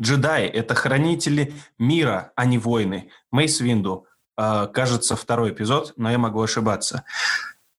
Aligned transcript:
Джедаи— 0.00 0.46
это 0.48 0.74
хранители 0.74 1.54
мира, 1.78 2.32
а 2.36 2.46
не 2.46 2.58
войны. 2.58 3.10
Мейс 3.30 3.60
Винду, 3.60 4.06
э, 4.36 4.68
кажется, 4.72 5.16
второй 5.16 5.50
эпизод, 5.50 5.92
но 5.96 6.10
я 6.10 6.18
могу 6.18 6.42
ошибаться. 6.42 7.04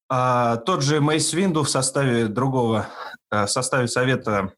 А, 0.08 0.58
тот 0.58 0.82
же 0.82 1.02
Мейс 1.02 1.34
Винду 1.34 1.64
в 1.64 1.70
составе 1.70 2.28
другого, 2.28 2.88
э, 3.32 3.46
в 3.46 3.50
составе 3.50 3.88
совета 3.88 4.54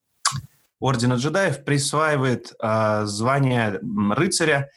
Ордена 0.79 1.15
джедаев 1.15 1.63
присваивает 1.63 2.53
э, 2.61 3.05
звание 3.05 3.79
рыцаря 4.11 4.69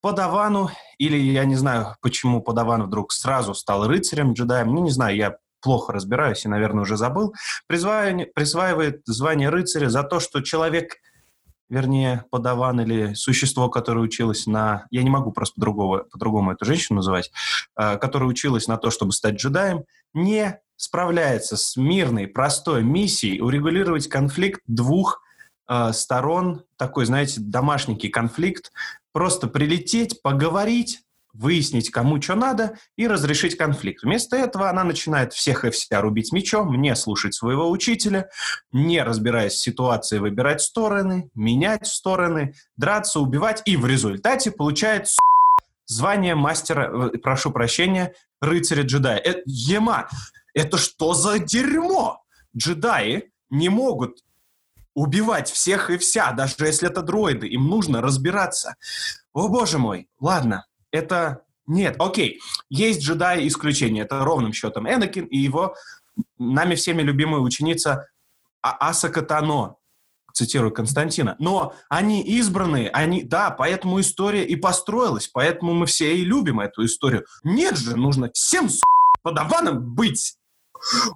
подавану, 0.00 0.70
или 0.98 1.16
я 1.16 1.44
не 1.44 1.54
знаю, 1.54 1.96
почему 2.00 2.42
подаван 2.42 2.82
вдруг 2.82 3.12
сразу 3.12 3.54
стал 3.54 3.86
рыцарем 3.86 4.32
джедаем, 4.32 4.74
ну 4.74 4.82
не 4.82 4.90
знаю, 4.90 5.16
я 5.16 5.36
плохо 5.60 5.92
разбираюсь 5.92 6.44
и, 6.44 6.48
наверное, 6.48 6.82
уже 6.82 6.96
забыл, 6.96 7.34
присваивает 7.68 9.02
звание 9.06 9.48
рыцаря 9.48 9.88
за 9.88 10.02
то, 10.02 10.20
что 10.20 10.42
человек 10.42 10.96
вернее, 11.68 12.24
подаван 12.30 12.80
или 12.80 13.14
существо, 13.14 13.68
которое 13.68 14.00
училось 14.00 14.46
на... 14.46 14.86
Я 14.90 15.02
не 15.02 15.10
могу 15.10 15.32
просто 15.32 15.54
по-другому, 15.54 16.04
по-другому 16.10 16.52
эту 16.52 16.64
женщину 16.64 16.96
называть, 16.96 17.30
э, 17.78 17.96
которая 17.98 18.28
училась 18.28 18.68
на 18.68 18.76
то, 18.76 18.90
чтобы 18.90 19.12
стать 19.12 19.36
джедаем, 19.36 19.84
не 20.12 20.60
справляется 20.76 21.56
с 21.56 21.76
мирной, 21.76 22.26
простой 22.26 22.82
миссией 22.82 23.40
урегулировать 23.40 24.08
конфликт 24.08 24.60
двух 24.66 25.22
э, 25.68 25.92
сторон, 25.92 26.64
такой, 26.76 27.06
знаете, 27.06 27.40
домашний 27.40 27.96
конфликт, 27.96 28.72
просто 29.12 29.46
прилететь, 29.46 30.20
поговорить, 30.22 31.03
выяснить, 31.34 31.90
кому 31.90 32.22
что 32.22 32.36
надо, 32.36 32.78
и 32.96 33.06
разрешить 33.06 33.56
конфликт. 33.56 34.02
Вместо 34.02 34.36
этого 34.36 34.70
она 34.70 34.84
начинает 34.84 35.32
всех 35.32 35.64
и 35.64 35.70
вся 35.70 36.00
рубить 36.00 36.32
мечом, 36.32 36.80
не 36.80 36.94
слушать 36.96 37.34
своего 37.34 37.70
учителя, 37.70 38.30
не 38.72 39.02
разбираясь 39.02 39.54
в 39.54 39.62
ситуации, 39.62 40.18
выбирать 40.18 40.62
стороны, 40.62 41.28
менять 41.34 41.86
стороны, 41.86 42.54
драться, 42.76 43.20
убивать, 43.20 43.62
и 43.66 43.76
в 43.76 43.86
результате 43.86 44.52
получает 44.52 45.08
звание 45.86 46.34
мастера, 46.34 47.10
э, 47.12 47.18
прошу 47.18 47.50
прощения, 47.50 48.14
рыцаря-джедая. 48.40 49.18
Это, 49.18 49.42
ема, 49.46 50.08
это 50.54 50.78
что 50.78 51.14
за 51.14 51.38
дерьмо? 51.38 52.22
Джедаи 52.56 53.30
не 53.50 53.68
могут 53.68 54.20
убивать 54.94 55.50
всех 55.50 55.90
и 55.90 55.98
вся, 55.98 56.32
даже 56.32 56.54
если 56.60 56.88
это 56.88 57.02
дроиды. 57.02 57.48
Им 57.48 57.66
нужно 57.66 58.00
разбираться. 58.00 58.76
О, 59.32 59.48
боже 59.48 59.78
мой. 59.78 60.08
Ладно, 60.20 60.66
это... 60.94 61.42
Нет, 61.66 61.96
окей. 61.98 62.40
Есть 62.68 63.02
джедаи 63.02 63.48
исключения. 63.48 64.02
Это 64.02 64.24
ровным 64.24 64.52
счетом 64.52 64.86
Энакин 64.86 65.24
и 65.26 65.38
его 65.38 65.74
нами 66.38 66.74
всеми 66.74 67.02
любимая 67.02 67.40
ученица 67.40 68.06
а 68.62 68.88
Асака 68.88 69.22
Тано, 69.22 69.76
цитирую 70.32 70.72
Константина. 70.72 71.36
Но 71.38 71.74
они 71.90 72.22
избранные, 72.22 72.88
они, 72.90 73.22
да, 73.22 73.50
поэтому 73.50 74.00
история 74.00 74.44
и 74.44 74.56
построилась, 74.56 75.28
поэтому 75.28 75.74
мы 75.74 75.86
все 75.86 76.16
и 76.16 76.24
любим 76.24 76.60
эту 76.60 76.84
историю. 76.84 77.26
Нет 77.42 77.76
же, 77.76 77.96
нужно 77.96 78.30
всем 78.32 78.68
с 78.68 78.82
подаванам 79.22 79.94
быть 79.94 80.36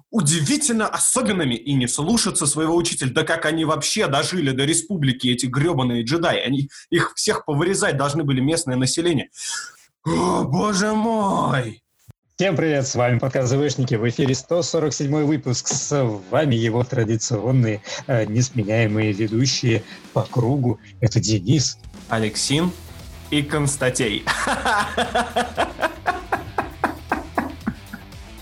удивительно 0.09 0.87
особенными 0.87 1.55
и 1.55 1.73
не 1.73 1.87
слушаться 1.87 2.45
своего 2.45 2.75
учителя. 2.75 3.11
Да 3.11 3.23
как 3.23 3.45
они 3.45 3.65
вообще 3.65 4.07
дожили 4.07 4.51
до 4.51 4.65
республики, 4.65 5.27
эти 5.27 5.45
гребаные 5.45 6.03
джедаи. 6.03 6.39
Они 6.39 6.69
их 6.89 7.13
всех 7.15 7.45
повырезать 7.45 7.97
должны 7.97 8.23
были 8.23 8.41
местное 8.41 8.75
население. 8.75 9.29
О, 10.05 10.43
боже 10.43 10.93
мой! 10.93 11.83
Всем 12.35 12.55
привет, 12.55 12.87
с 12.87 12.95
вами 12.95 13.19
подкаст 13.19 13.51
ЗВшники. 13.51 13.95
В 13.95 14.07
эфире 14.07 14.33
147 14.33 15.25
выпуск. 15.25 15.67
С 15.67 16.09
вами 16.31 16.55
его 16.55 16.85
традиционные 16.85 17.81
э, 18.07 18.25
несменяемые 18.25 19.11
ведущие 19.11 19.83
по 20.13 20.23
кругу. 20.23 20.79
Это 21.01 21.19
Денис. 21.19 21.77
Алексин 22.07 22.71
и 23.29 23.43
Констатей. 23.43 24.23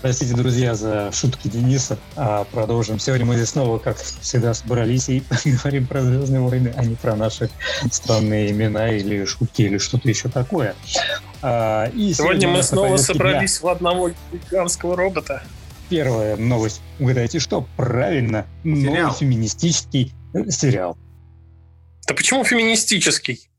Простите, 0.08 0.34
друзья, 0.34 0.74
за 0.74 1.12
шутки 1.12 1.48
Дениса. 1.48 1.98
А 2.16 2.44
продолжим. 2.44 2.98
Сегодня 2.98 3.26
мы 3.26 3.36
здесь 3.36 3.50
снова, 3.50 3.78
как 3.78 3.98
всегда, 3.98 4.54
собрались 4.54 5.10
и 5.10 5.22
говорим 5.44 5.86
про 5.86 6.00
«Звездные 6.00 6.40
войны», 6.40 6.72
а 6.74 6.82
не 6.82 6.94
про 6.94 7.14
наши 7.14 7.50
странные 7.92 8.50
имена 8.50 8.88
или 8.88 9.26
шутки 9.26 9.60
или 9.60 9.76
что-то 9.76 10.08
еще 10.08 10.30
такое. 10.30 10.74
А, 11.42 11.90
и 11.90 12.14
сегодня, 12.14 12.14
сегодня 12.14 12.48
мы 12.48 12.62
снова 12.62 12.96
собрались 12.96 13.58
дня. 13.58 13.68
в 13.68 13.70
одного 13.70 14.10
гигантского 14.32 14.96
робота. 14.96 15.42
Первая 15.90 16.38
новость. 16.38 16.80
Угадайте, 16.98 17.38
что? 17.38 17.68
Правильно. 17.76 18.46
Сериал. 18.64 18.94
Новый 18.94 19.14
феминистический 19.14 20.14
э, 20.32 20.48
сериал. 20.48 20.96
Да 22.06 22.14
почему 22.14 22.44
феминистический? 22.44 23.50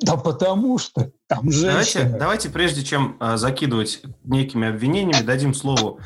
Да 0.00 0.14
потому 0.14 0.78
что 0.78 1.10
там 1.26 1.50
же. 1.50 1.66
Давайте, 1.66 2.04
давайте 2.04 2.50
прежде 2.50 2.84
чем 2.84 3.16
э, 3.20 3.36
закидывать 3.36 4.02
некими 4.24 4.68
обвинениями, 4.68 5.22
дадим 5.22 5.54
слово 5.54 6.00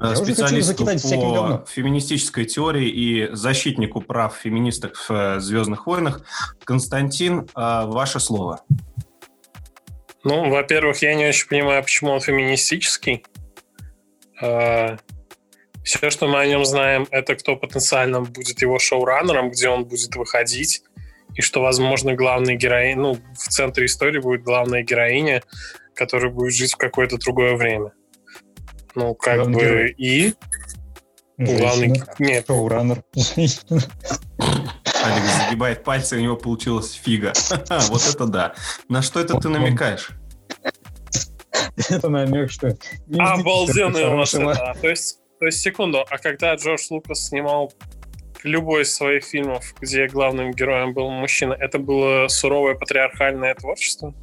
э, 0.00 0.14
специалисту 0.14 0.84
по 0.84 1.64
феминистической 1.68 2.44
теории 2.44 2.88
и 2.88 3.34
защитнику 3.34 4.00
прав 4.00 4.36
феминисток 4.36 4.96
в 4.96 5.10
э, 5.10 5.40
«Звездных 5.40 5.86
войнах». 5.86 6.22
Константин, 6.64 7.48
э, 7.54 7.86
ваше 7.86 8.20
слово. 8.20 8.62
Ну, 10.24 10.50
во-первых, 10.50 11.02
я 11.02 11.14
не 11.14 11.26
очень 11.26 11.48
понимаю, 11.48 11.82
почему 11.82 12.12
он 12.12 12.20
феминистический. 12.20 13.24
Э, 14.40 14.96
все, 15.84 16.10
что 16.10 16.28
мы 16.28 16.38
о 16.38 16.46
нем 16.46 16.64
знаем, 16.64 17.06
это 17.10 17.34
кто 17.34 17.56
потенциально 17.56 18.22
будет 18.22 18.62
его 18.62 18.78
шоураннером, 18.78 19.50
где 19.50 19.68
он 19.68 19.84
будет 19.84 20.14
выходить 20.14 20.84
и 21.34 21.42
что, 21.42 21.60
возможно, 21.62 22.14
главная 22.14 22.56
героиня, 22.56 23.00
ну, 23.00 23.14
в 23.34 23.48
центре 23.48 23.86
истории 23.86 24.20
будет 24.20 24.42
главная 24.42 24.82
героиня, 24.82 25.42
которая 25.94 26.30
будет 26.30 26.54
жить 26.54 26.74
в 26.74 26.76
какое-то 26.76 27.18
другое 27.18 27.56
время. 27.56 27.92
Ну, 28.94 29.14
как 29.14 29.36
Главный 29.36 29.54
бы 29.54 29.60
герой. 29.60 29.94
и... 29.96 30.34
Женщина. 31.38 31.58
Главный... 31.58 32.02
Нет. 32.18 32.46
Шоураннер. 32.46 33.02
Алекс 35.04 35.44
загибает 35.44 35.82
пальцы, 35.82 36.16
у 36.16 36.20
него 36.20 36.36
получилась 36.36 36.92
фига. 36.92 37.32
Вот 37.88 38.06
это 38.06 38.26
да. 38.26 38.54
На 38.88 39.02
что 39.02 39.20
это 39.20 39.38
ты 39.38 39.48
намекаешь? 39.48 40.10
Это 41.88 42.08
намек, 42.08 42.50
что... 42.50 42.76
Обалденная 43.18 44.10
машина. 44.10 44.74
То 44.80 44.88
есть, 44.88 45.18
то 45.40 45.46
есть, 45.46 45.60
секунду, 45.60 46.04
а 46.08 46.18
когда 46.18 46.54
Джордж 46.54 46.86
Лукас 46.90 47.28
снимал 47.28 47.72
любой 48.44 48.82
из 48.82 48.94
своих 48.94 49.24
фильмов, 49.24 49.74
где 49.80 50.06
главным 50.08 50.52
героем 50.52 50.92
был 50.92 51.10
мужчина, 51.10 51.54
это 51.54 51.78
было 51.78 52.28
суровое 52.28 52.74
патриархальное 52.74 53.54
творчество? 53.54 54.14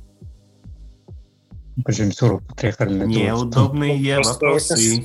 Почему 1.86 2.12
суровое 2.12 2.46
патриархальное 2.48 3.06
Неудобные 3.06 4.20
вопросы. 4.22 5.04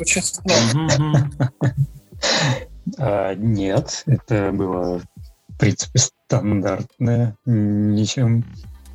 А, 2.98 3.34
нет, 3.34 4.02
это 4.06 4.52
было, 4.52 5.00
в 5.48 5.58
принципе, 5.58 5.98
стандартное, 5.98 7.36
ничем 7.46 8.44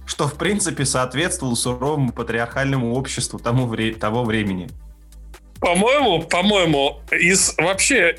что 0.09 0.28
в 0.28 0.34
принципе 0.34 0.85
соответствовало 0.85 1.53
суровому 1.53 2.12
патриархальному 2.12 2.96
обществу 2.96 3.38
тому 3.38 3.68
вре- 3.68 3.94
того 3.94 4.24
времени. 4.24 4.68
По-моему, 5.62 6.24
по-моему, 6.24 7.02
из 7.12 7.53
вообще 7.58 8.16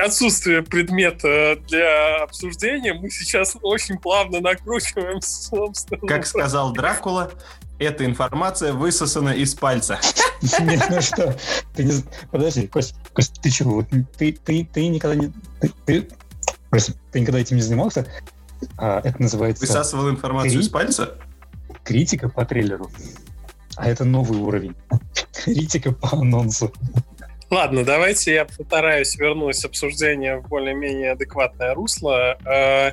отсутствия 0.00 0.62
предмета 0.62 1.58
для 1.68 2.22
обсуждения 2.22 2.94
мы 2.94 3.10
сейчас 3.10 3.56
очень 3.62 3.98
плавно 3.98 4.40
накручиваем 4.40 5.20
собственно. 5.22 6.06
Как 6.06 6.26
сказал 6.26 6.72
Дракула, 6.72 7.32
эта 7.78 8.04
информация 8.04 8.72
высосана 8.72 9.30
из 9.30 9.54
пальца. 9.54 9.98
Нет, 10.60 10.84
ну 10.88 11.00
что, 11.00 11.36
ты 11.74 11.84
не... 11.84 11.92
Подожди, 12.30 12.68
Кость, 12.68 12.94
Кость, 13.12 13.40
ты 13.42 13.50
чего? 13.50 13.84
Ты, 14.16 14.32
ты, 14.32 14.68
ты 14.72 14.88
никогда 14.88 15.16
не... 15.16 15.32
Ты, 15.60 15.72
ты, 15.84 16.08
ты 17.10 17.20
никогда 17.20 17.40
этим 17.40 17.56
не 17.56 17.62
занимался? 17.62 18.06
А, 18.76 19.00
это 19.02 19.20
называется... 19.20 19.66
Высасывал 19.66 20.10
информацию 20.10 20.60
из 20.60 20.68
пальца? 20.68 21.18
Критика 21.84 22.28
по 22.28 22.44
трейлеру. 22.44 22.90
А 23.78 23.88
это 23.88 24.04
новый 24.04 24.38
уровень. 24.38 24.74
Критика 25.32 25.92
по 25.92 26.16
анонсу. 26.16 26.72
Ладно, 27.48 27.84
давайте 27.84 28.34
я 28.34 28.44
постараюсь 28.44 29.16
вернуть 29.16 29.64
обсуждение 29.64 30.38
в 30.38 30.48
более-менее 30.48 31.12
адекватное 31.12 31.72
русло. 31.74 32.36
Э, 32.44 32.92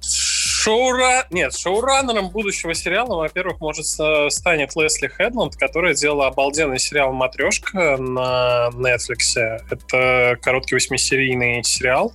шоура... 0.00 1.26
Нет, 1.30 1.52
шоураннером 1.54 2.30
будущего 2.30 2.72
сериала, 2.74 3.16
во-первых, 3.16 3.60
может 3.60 3.86
станет 3.86 4.74
Лесли 4.76 5.08
Хедланд, 5.08 5.56
которая 5.56 5.94
делала 5.94 6.28
обалденный 6.28 6.78
сериал 6.78 7.12
«Матрешка» 7.12 7.96
на 7.98 8.70
Netflix. 8.72 9.36
Это 9.68 10.38
короткий 10.40 10.76
восьмисерийный 10.76 11.62
сериал. 11.64 12.14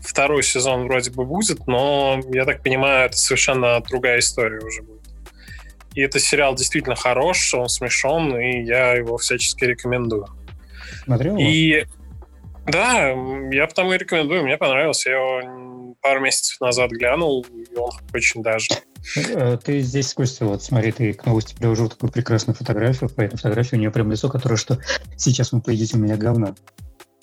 Второй 0.00 0.44
сезон 0.44 0.86
вроде 0.86 1.10
бы 1.10 1.24
будет, 1.24 1.66
но, 1.66 2.20
я 2.32 2.44
так 2.44 2.62
понимаю, 2.62 3.06
это 3.06 3.16
совершенно 3.16 3.80
другая 3.80 4.20
история 4.20 4.60
уже 4.60 4.82
будет. 4.82 4.95
И 5.96 6.02
этот 6.02 6.22
сериал 6.22 6.54
действительно 6.54 6.94
хорош, 6.94 7.52
он 7.54 7.68
смешон, 7.68 8.38
и 8.38 8.62
я 8.62 8.92
его 8.92 9.16
всячески 9.16 9.64
рекомендую. 9.64 10.26
Смотрел 11.04 11.36
И 11.38 11.84
да, 12.66 13.10
я 13.50 13.66
потому 13.66 13.92
и 13.92 13.98
рекомендую, 13.98 14.42
мне 14.42 14.58
понравился. 14.58 15.10
Я 15.10 15.16
его 15.16 15.96
пару 16.02 16.20
месяцев 16.20 16.60
назад 16.60 16.90
глянул, 16.90 17.46
и 17.50 17.76
он 17.76 17.90
очень 18.12 18.42
даже. 18.42 18.68
Э, 19.34 19.56
ты 19.56 19.80
здесь, 19.80 20.12
Костя, 20.12 20.44
вот 20.44 20.62
смотри, 20.62 20.92
ты 20.92 21.12
к 21.14 21.24
новости 21.24 21.54
приложил 21.54 21.88
такую 21.88 22.12
прекрасную 22.12 22.56
фотографию. 22.56 23.08
По 23.08 23.22
этой 23.22 23.36
фотографии 23.36 23.76
у 23.76 23.78
нее 23.78 23.90
прям 23.90 24.10
лицо, 24.10 24.28
которое, 24.28 24.56
что 24.56 24.78
сейчас 25.16 25.52
вы 25.52 25.62
поедите 25.62 25.96
у 25.96 26.00
меня 26.00 26.16
говна. 26.16 26.54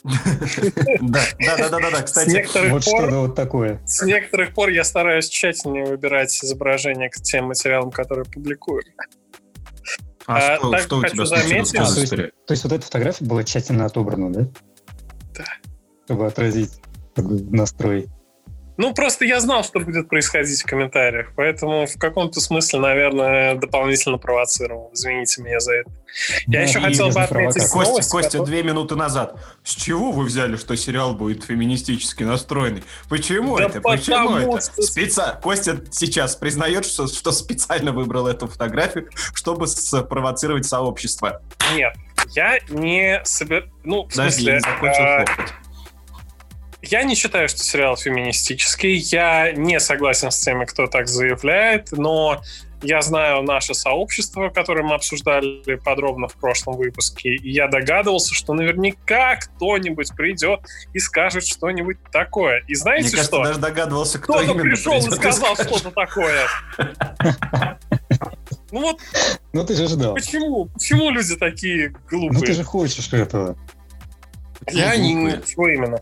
Да, 0.03 1.21
да, 1.39 1.69
да, 1.69 1.79
да, 1.79 1.91
да, 1.91 2.01
кстати. 2.01 2.69
Вот 2.69 2.83
что-то 2.83 3.19
вот 3.19 3.35
такое. 3.35 3.81
С 3.85 4.03
некоторых 4.03 4.53
пор 4.53 4.69
я 4.69 4.83
стараюсь 4.83 5.29
тщательнее 5.29 5.85
выбирать 5.85 6.43
изображения 6.43 7.09
к 7.09 7.15
тем 7.15 7.45
материалам, 7.45 7.91
которые 7.91 8.25
публикую. 8.25 8.83
А, 10.25 10.55
а 10.55 10.57
что, 10.57 10.77
что 10.77 10.97
у 10.97 11.03
тебя 11.03 11.25
заметить, 11.25 11.75
а, 11.75 11.85
то, 11.85 11.99
есть, 11.99 12.11
то 12.11 12.51
есть 12.51 12.63
вот 12.63 12.73
эта 12.73 12.85
фотография 12.85 13.25
была 13.25 13.43
тщательно 13.43 13.85
отобрана, 13.85 14.31
да? 14.31 14.47
Да. 15.35 15.45
Чтобы 16.05 16.27
отразить 16.27 16.71
настрой. 17.17 18.07
Ну, 18.77 18.93
просто 18.93 19.25
я 19.25 19.39
знал, 19.39 19.63
что 19.63 19.79
будет 19.79 20.09
происходить 20.09 20.61
в 20.61 20.65
комментариях, 20.65 21.31
поэтому 21.35 21.85
в 21.85 21.97
каком-то 21.99 22.41
смысле, 22.41 22.79
наверное, 22.79 23.55
дополнительно 23.55 24.17
провоцировал. 24.17 24.89
Извините 24.93 25.41
меня 25.43 25.59
за 25.59 25.73
это. 25.75 25.91
Я 26.47 26.59
да, 26.59 26.65
еще 26.65 26.79
хотел 26.79 27.09
бы 27.09 27.21
отметить 27.21 27.69
Костя, 27.69 27.89
новость, 27.91 28.11
Костя, 28.11 28.31
который... 28.31 28.45
две 28.47 28.63
минуты 28.63 28.95
назад. 28.95 29.39
С 29.63 29.75
чего 29.75 30.11
вы 30.11 30.25
взяли, 30.25 30.55
что 30.55 30.75
сериал 30.75 31.13
будет 31.13 31.43
феминистически 31.43 32.23
настроенный? 32.23 32.83
Почему 33.09 33.57
да 33.57 33.65
это? 33.65 33.81
Почему 33.81 34.37
это? 34.37 34.61
Что... 34.61 34.81
Специ... 34.81 35.21
Костя 35.41 35.83
сейчас 35.91 36.35
признает, 36.35 36.85
что, 36.85 37.07
что 37.07 37.31
специально 37.31 37.91
выбрал 37.91 38.27
эту 38.27 38.47
фотографию, 38.47 39.09
чтобы 39.33 39.67
спровоцировать 39.67 40.65
сообщество. 40.65 41.41
Нет, 41.75 41.93
я 42.29 42.59
не 42.69 43.21
собер... 43.23 43.69
Ну, 43.83 44.03
в 44.05 44.09
Подожди, 44.09 44.43
смысле... 44.43 44.59
Закончил 44.59 45.03
а... 45.03 45.25
Я 46.93 47.01
не 47.01 47.15
считаю, 47.15 47.49
что 47.49 47.57
сериал 47.57 47.97
феминистический. 47.97 48.93
Я 48.93 49.51
не 49.51 49.79
согласен 49.79 50.29
с 50.29 50.37
теми, 50.37 50.65
кто 50.65 50.85
так 50.85 51.07
заявляет, 51.07 51.91
но 51.91 52.43
я 52.83 53.01
знаю 53.01 53.41
наше 53.41 53.73
сообщество, 53.73 54.49
которое 54.49 54.83
мы 54.83 54.93
обсуждали 54.93 55.73
подробно 55.83 56.27
в 56.27 56.35
прошлом 56.35 56.77
выпуске, 56.77 57.29
и 57.33 57.49
я 57.49 57.67
догадывался, 57.67 58.35
что 58.35 58.53
наверняка 58.53 59.37
кто-нибудь 59.37 60.15
придет 60.15 60.59
и 60.93 60.99
скажет 60.99 61.47
что-нибудь 61.47 61.97
такое. 62.11 62.63
И 62.67 62.75
знаете 62.75 63.05
Мне 63.05 63.11
кажется, 63.13 63.37
что? 63.37 63.43
даже 63.43 63.59
догадывался, 63.59 64.19
кто, 64.19 64.33
кто 64.33 64.43
именно 64.43 64.61
пришел 64.61 64.95
и 64.95 65.09
сказал 65.09 65.55
что-то 65.55 65.89
такое. 65.89 66.45
Ну 68.69 68.81
вот. 68.81 68.99
Ну 69.51 69.65
ты 69.65 69.73
же 69.73 69.87
ждал. 69.87 70.13
Почему? 70.13 70.65
Почему 70.65 71.09
люди 71.09 71.35
такие 71.37 71.89
глупые? 72.07 72.39
Ну 72.39 72.41
ты 72.41 72.53
же 72.53 72.63
хочешь 72.63 73.11
этого. 73.11 73.57
Я 74.69 74.95
не... 74.95 75.41
Чего 75.43 75.69
именно? 75.69 75.99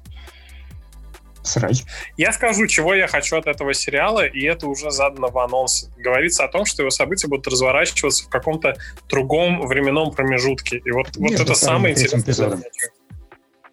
Срач. 1.44 1.84
Я 2.18 2.32
скажу, 2.34 2.68
чего 2.68 2.94
я 2.94 3.08
хочу 3.08 3.38
от 3.38 3.48
этого 3.48 3.74
сериала, 3.74 4.26
и 4.26 4.44
это 4.44 4.68
уже 4.68 4.92
задано 4.92 5.30
в 5.30 5.40
анонсе. 5.40 5.88
Говорится 5.98 6.44
о 6.44 6.48
том, 6.48 6.66
что 6.66 6.84
его 6.84 6.92
события 6.92 7.28
будут 7.28 7.48
разворачиваться 7.48 8.26
в 8.26 8.30
каком-то 8.30 8.76
другом 9.10 9.66
временном 9.66 10.12
промежутке. 10.12 10.82
И 10.84 10.92
вот, 10.92 11.16
вот 11.16 11.32
это 11.32 11.56
самое 11.56 11.94
интересное. 11.94 12.22
Эпизодом. 12.22 12.64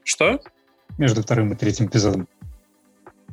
Что? 0.03 0.41
Между 0.97 1.23
вторым 1.23 1.53
и 1.53 1.57
третьим 1.57 1.87
эпизодом. 1.87 2.27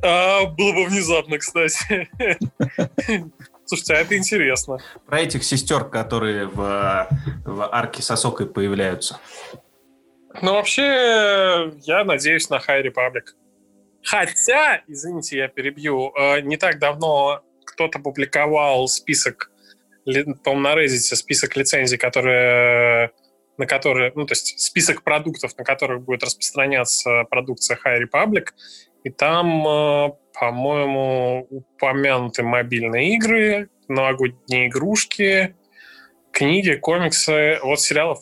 А, 0.03 0.45
было 0.45 0.73
бы 0.73 0.85
внезапно, 0.85 1.37
кстати. 1.37 2.09
Слушайте, 3.65 3.93
а 3.93 3.97
это 3.97 4.17
интересно. 4.17 4.79
Про 5.07 5.21
этих 5.21 5.43
сестер, 5.43 5.85
которые 5.85 6.45
в, 6.45 7.07
в 7.45 7.69
арке 7.71 8.03
сосокой 8.03 8.45
появляются. 8.45 9.19
Ну, 10.41 10.53
вообще, 10.53 11.71
я 11.83 12.03
надеюсь 12.03 12.49
на 12.49 12.57
High 12.57 12.83
Republic. 12.87 13.23
Хотя, 14.05 14.81
извините, 14.87 15.37
я 15.37 15.47
перебью, 15.47 16.13
э, 16.15 16.41
не 16.41 16.57
так 16.57 16.79
давно 16.79 17.41
кто-то 17.65 17.99
публиковал 17.99 18.87
список, 18.87 19.51
по-моему, 20.05 20.59
на 20.59 20.75
Reddit 20.75 21.15
список 21.15 21.57
лицензий, 21.57 21.97
которые 21.97 23.11
на 23.57 23.65
которые, 23.65 24.11
ну, 24.15 24.25
то 24.25 24.33
есть 24.33 24.59
список 24.59 25.03
продуктов, 25.03 25.57
на 25.57 25.63
которых 25.63 26.03
будет 26.03 26.23
распространяться 26.23 27.23
продукция 27.29 27.79
High 27.83 28.03
Republic, 28.03 28.47
и 29.03 29.09
там, 29.09 29.67
э, 29.67 30.11
по-моему, 30.33 31.47
упомянуты 31.49 32.43
мобильные 32.43 33.15
игры, 33.15 33.69
новогодние 33.87 34.67
игрушки, 34.67 35.55
книги, 36.31 36.75
комиксы. 36.75 37.59
Вот 37.63 37.79
сериалов 37.79 38.19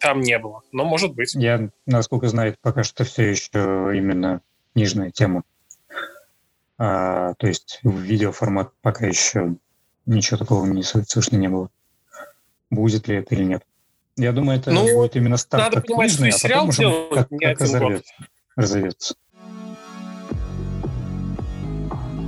там 0.00 0.20
не 0.20 0.38
было, 0.38 0.62
но 0.72 0.84
может 0.84 1.14
быть. 1.14 1.34
Я, 1.34 1.70
насколько 1.86 2.28
знаю, 2.28 2.56
пока 2.60 2.82
что 2.82 3.04
все 3.04 3.30
еще 3.30 3.92
именно 3.94 4.42
книжная 4.72 5.10
тема. 5.10 5.42
А, 6.78 7.34
то 7.34 7.46
есть 7.46 7.80
в 7.82 7.96
видеоформат 7.98 8.72
пока 8.80 9.06
еще 9.06 9.56
ничего 10.06 10.38
такого 10.38 10.66
не 10.66 10.82
слышно 10.82 11.36
не 11.36 11.48
было. 11.48 11.70
Будет 12.70 13.08
ли 13.08 13.16
это 13.16 13.34
или 13.34 13.44
нет. 13.44 13.62
Я 14.16 14.32
думаю, 14.32 14.58
это 14.58 14.70
ну, 14.70 14.82
будет 14.94 15.16
именно 15.16 15.36
старт 15.36 15.64
надо 15.64 15.76
как 15.76 15.86
понимать, 15.86 16.16
книжный, 16.16 16.32
что 16.32 16.48
а 16.48 16.50
потом 16.50 16.68
уже 16.68 17.08
как, 17.14 17.30
не 17.30 17.38
как 17.38 17.60
разорвется, 17.60 18.14
разовьется. 18.56 19.14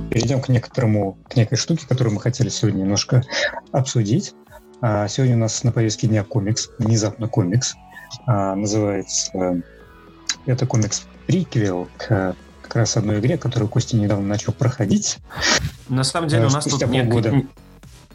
Перейдем 0.09 0.41
к 0.41 0.49
некоторому, 0.49 1.17
к 1.27 1.35
некой 1.35 1.57
штуке, 1.57 1.85
которую 1.87 2.15
мы 2.15 2.21
хотели 2.21 2.49
сегодня 2.49 2.83
немножко 2.83 3.23
обсудить. 3.71 4.33
А, 4.81 5.07
сегодня 5.07 5.35
у 5.35 5.39
нас 5.39 5.63
на 5.63 5.71
повестке 5.71 6.07
дня 6.07 6.23
комикс, 6.23 6.69
внезапно 6.79 7.27
комикс. 7.27 7.75
А, 8.25 8.55
называется 8.55 9.61
это 10.45 10.65
комикс 10.65 11.05
приквел 11.27 11.89
к 11.97 12.35
как 12.61 12.75
раз 12.75 12.97
одной 12.97 13.19
игре, 13.19 13.37
которую 13.37 13.69
Костя 13.69 13.95
недавно 13.95 14.27
начал 14.27 14.51
проходить. 14.51 15.19
На 15.87 16.03
самом 16.03 16.27
деле 16.27 16.47
у 16.47 16.49
нас 16.49 16.65
тут 16.65 16.85
некий, 16.87 17.47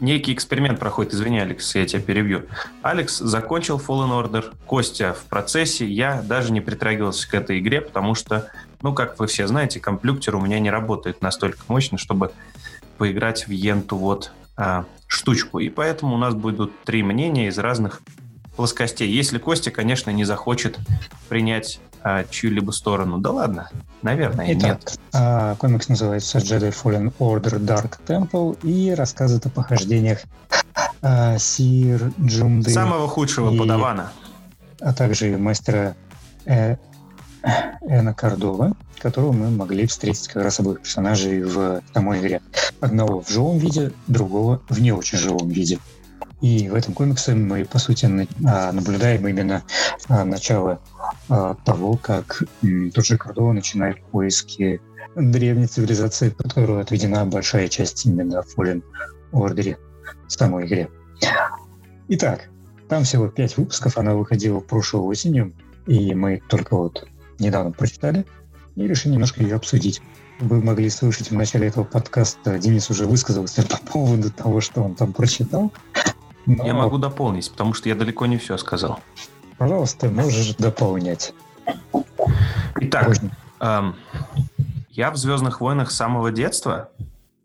некий 0.01 0.33
эксперимент 0.33 0.79
проходит. 0.79 1.13
Извини, 1.13 1.39
Алекс, 1.39 1.73
я 1.75 1.85
тебя 1.85 2.01
перебью. 2.01 2.43
Алекс 2.81 3.17
закончил 3.17 3.77
Fallen 3.77 4.09
Order, 4.09 4.53
Костя 4.65 5.13
в 5.13 5.23
процессе. 5.29 5.87
Я 5.87 6.21
даже 6.21 6.51
не 6.51 6.59
притрагивался 6.59 7.29
к 7.29 7.33
этой 7.33 7.59
игре, 7.59 7.81
потому 7.81 8.13
что, 8.13 8.49
ну, 8.81 8.93
как 8.93 9.17
вы 9.19 9.27
все 9.27 9.47
знаете, 9.47 9.79
комплюктер 9.79 10.35
у 10.35 10.41
меня 10.41 10.59
не 10.59 10.69
работает 10.69 11.21
настолько 11.21 11.59
мощно, 11.67 11.97
чтобы 11.97 12.31
поиграть 12.97 13.47
в 13.47 13.51
Енту 13.51 13.95
вот 13.95 14.31
а, 14.57 14.85
штучку. 15.07 15.59
И 15.59 15.69
поэтому 15.69 16.15
у 16.15 16.17
нас 16.17 16.33
будут 16.33 16.83
три 16.83 17.03
мнения 17.03 17.47
из 17.47 17.57
разных 17.57 18.01
плоскостей. 18.55 19.09
Если 19.09 19.37
Костя, 19.37 19.71
конечно, 19.71 20.09
не 20.11 20.25
захочет 20.25 20.77
принять 21.29 21.79
а, 22.03 22.23
чью-либо 22.23 22.71
сторону. 22.71 23.19
Да 23.19 23.31
ладно, 23.31 23.69
наверное, 24.01 24.53
Итак, 24.53 24.63
нет. 24.63 24.99
А, 25.13 25.55
комикс 25.55 25.89
называется 25.89 26.39
Jedi 26.39 26.73
Fallen 26.73 27.13
Order 27.19 27.59
Dark 27.59 27.99
Temple 28.05 28.57
и 28.63 28.93
рассказывает 28.93 29.45
о 29.45 29.49
похождениях 29.49 30.19
а, 31.01 31.37
Сир 31.37 32.11
Джумды. 32.19 32.71
Самого 32.71 33.07
худшего 33.07 33.53
и, 33.53 33.57
подавана. 33.57 34.11
А 34.79 34.93
также 34.93 35.37
мастера 35.37 35.95
э, 36.45 36.77
Эна 37.81 38.13
Кордова, 38.13 38.73
которого 38.99 39.31
мы 39.31 39.49
могли 39.49 39.85
встретить 39.85 40.27
как 40.27 40.43
раз 40.43 40.59
обоих 40.59 40.81
персонажей 40.81 41.43
в 41.43 41.81
самой 41.93 42.19
игре. 42.19 42.41
Одного 42.79 43.21
в 43.21 43.29
живом 43.29 43.57
виде, 43.57 43.91
другого 44.07 44.61
в 44.69 44.81
не 44.81 44.91
очень 44.91 45.17
живом 45.17 45.49
виде. 45.49 45.79
И 46.41 46.69
в 46.69 46.75
этом 46.75 46.93
комиксе 46.93 47.35
мы, 47.35 47.65
по 47.65 47.77
сути, 47.77 48.27
а, 48.45 48.71
наблюдаем 48.71 49.27
именно 49.27 49.63
а, 50.09 50.25
начало 50.25 50.79
а, 51.33 51.55
того, 51.63 51.95
как 51.95 52.43
тот 52.93 53.05
же 53.05 53.17
Кордова 53.17 53.53
начинает 53.53 54.03
поиски 54.07 54.81
древней 55.15 55.65
цивилизации, 55.65 56.29
под 56.29 56.53
которую 56.53 56.81
отведена 56.81 57.25
большая 57.25 57.69
часть 57.69 58.05
именно 58.05 58.43
в 58.43 58.57
Fallen 58.57 58.83
Order 59.31 59.77
в 60.27 60.29
самой 60.29 60.65
игре. 60.65 60.89
Итак, 62.09 62.49
там 62.89 63.05
всего 63.05 63.29
пять 63.29 63.55
выпусков, 63.55 63.97
она 63.97 64.13
выходила 64.13 64.59
прошлой 64.59 65.03
осенью, 65.03 65.53
и 65.87 66.13
мы 66.13 66.41
только 66.49 66.75
вот 66.75 67.07
недавно 67.39 67.71
прочитали 67.71 68.25
и 68.75 68.85
решили 68.85 69.13
немножко 69.13 69.41
ее 69.41 69.55
обсудить. 69.55 70.01
Вы 70.41 70.61
могли 70.61 70.89
слышать 70.89 71.31
в 71.31 71.33
начале 71.33 71.69
этого 71.69 71.85
подкаста, 71.85 72.59
Денис 72.59 72.89
уже 72.89 73.05
высказался 73.05 73.63
по 73.69 73.77
поводу 73.77 74.31
того, 74.31 74.59
что 74.59 74.83
он 74.83 74.95
там 74.95 75.13
прочитал. 75.13 75.71
Но... 76.45 76.65
Я 76.65 76.73
могу 76.73 76.97
дополнить, 76.97 77.49
потому 77.49 77.73
что 77.73 77.87
я 77.87 77.95
далеко 77.95 78.25
не 78.25 78.37
все 78.37 78.57
сказал. 78.57 78.99
Пожалуйста, 79.61 80.09
можешь 80.09 80.55
дополнять. 80.55 81.35
Итак, 82.79 83.15
эм, 83.59 83.95
я 84.89 85.11
в 85.11 85.17
«Звездных 85.17 85.61
войнах» 85.61 85.91
с 85.91 85.95
самого 85.95 86.31
детства, 86.31 86.89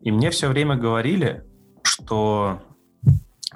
и 0.01 0.11
мне 0.11 0.31
все 0.31 0.47
время 0.47 0.75
говорили, 0.75 1.45
что 1.83 2.59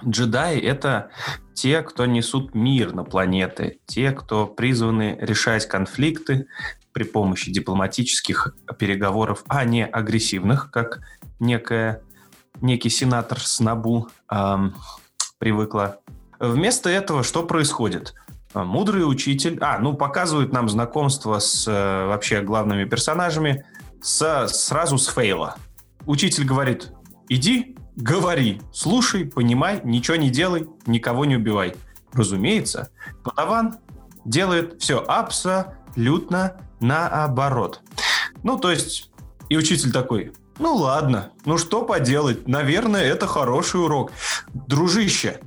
джедаи— 0.06 0.60
это 0.62 1.10
те, 1.56 1.82
кто 1.82 2.06
несут 2.06 2.54
мир 2.54 2.94
на 2.94 3.04
планеты, 3.04 3.80
те, 3.88 4.12
кто 4.12 4.46
призваны 4.46 5.18
решать 5.20 5.68
конфликты 5.68 6.46
при 6.92 7.02
помощи 7.04 7.52
дипломатических 7.52 8.56
переговоров, 8.78 9.44
а 9.48 9.66
не 9.66 9.88
агрессивных, 9.88 10.70
как 10.70 11.02
некая, 11.40 12.04
некий 12.62 12.90
сенатор 12.92 13.40
с 13.40 13.60
Набу 13.60 14.10
эм, 14.30 14.76
привыкла. 15.40 15.98
Вместо 16.40 16.92
этого 16.92 17.24
что 17.24 17.42
происходит? 17.42 18.14
Мудрый 18.54 19.10
учитель, 19.10 19.58
а, 19.62 19.80
ну, 19.80 19.94
показывает 19.94 20.52
нам 20.52 20.68
знакомство 20.68 21.40
с 21.40 21.68
э, 21.68 22.08
вообще 22.08 22.42
главными 22.42 22.86
персонажами, 22.86 23.66
со, 24.02 24.48
сразу 24.48 24.98
с 24.98 25.08
фейла. 25.08 25.56
Учитель 26.06 26.46
говорит, 26.46 26.92
иди, 27.30 27.78
говори, 27.96 28.62
слушай, 28.74 29.26
понимай, 29.26 29.82
ничего 29.84 30.18
не 30.18 30.30
делай, 30.30 30.68
никого 30.86 31.26
не 31.26 31.38
убивай. 31.38 31.76
Разумеется, 32.14 32.90
подаван 33.24 33.76
делает 34.26 34.82
все 34.82 35.04
абсолютно 35.08 36.58
наоборот. 36.80 37.82
Ну, 38.44 38.58
то 38.58 38.72
есть, 38.72 39.12
и 39.50 39.58
учитель 39.58 39.92
такой, 39.92 40.34
ну 40.60 40.76
ладно, 40.76 41.32
ну 41.46 41.58
что 41.58 41.84
поделать, 41.84 42.48
наверное, 42.48 43.04
это 43.04 43.28
хороший 43.28 43.82
урок. 43.82 44.12
Дружище, 44.54 45.40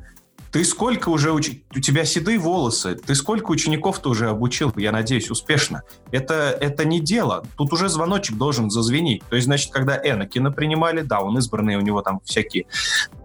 ты 0.54 0.64
сколько 0.64 1.08
уже 1.08 1.32
уч... 1.32 1.50
у 1.75 1.80
тебя 1.80 2.04
седые 2.04 2.38
волосы, 2.38 2.94
ты 2.94 3.16
сколько 3.16 3.50
учеников-то 3.50 4.11
уже 4.11 4.30
обучил, 4.30 4.73
я 4.76 4.92
надеюсь, 4.92 5.28
успешно. 5.28 5.82
Это, 6.12 6.56
это 6.61 6.84
не 6.84 7.00
дело. 7.00 7.44
Тут 7.56 7.73
уже 7.73 7.88
звоночек 7.88 8.37
должен 8.37 8.70
зазвенить. 8.70 9.25
То 9.28 9.34
есть, 9.34 9.46
значит, 9.46 9.73
когда 9.73 9.96
Энакина 9.96 10.52
принимали, 10.52 11.00
да, 11.00 11.23
он 11.23 11.37
избранный, 11.38 11.75
у 11.75 11.80
него 11.80 12.02
там 12.02 12.20
всякие 12.23 12.66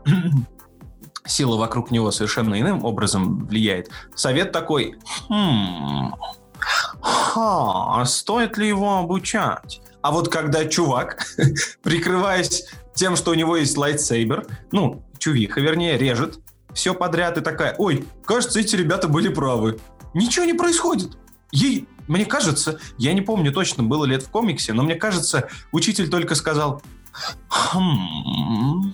сила 1.28 1.56
вокруг 1.58 1.92
него 1.92 2.10
совершенно 2.10 2.60
иным 2.60 2.84
образом 2.84 3.46
влияет. 3.46 3.92
Совет 4.16 4.52
такой, 4.52 4.96
хм, 5.30 6.16
ха, 7.00 8.06
стоит 8.06 8.58
ли 8.58 8.68
его 8.68 8.98
обучать? 8.98 9.82
А 10.02 10.10
вот 10.10 10.30
когда 10.30 10.66
чувак, 10.66 11.28
прикрываясь 11.84 12.66
тем, 12.96 13.16
что 13.16 13.30
у 13.30 13.36
него 13.36 13.56
есть 13.56 13.78
лайтсейбер, 13.78 14.48
ну, 14.72 15.04
чувиха, 15.20 15.62
вернее, 15.62 15.96
режет 15.96 16.40
все 16.74 16.94
подряд 16.94 17.38
и 17.38 17.42
такая, 17.42 17.76
ой, 17.78 18.06
кажется, 18.26 18.60
эти 18.60 18.76
ребята 18.76 19.08
были 19.08 19.30
правы. 19.30 19.80
Ничего 20.14 20.46
не 20.46 20.54
происходит. 20.54 21.18
Ей, 21.52 21.88
мне 22.08 22.26
кажется, 22.26 22.80
я 22.98 23.14
не 23.14 23.22
помню 23.22 23.52
точно, 23.52 23.84
было 23.84 24.06
ли 24.06 24.16
это 24.16 24.26
в 24.26 24.30
комиксе, 24.30 24.74
но 24.74 24.84
мне 24.84 24.96
кажется, 24.96 25.50
учитель 25.72 26.10
только 26.10 26.36
сказал, 26.36 26.82
хм, 27.50 28.94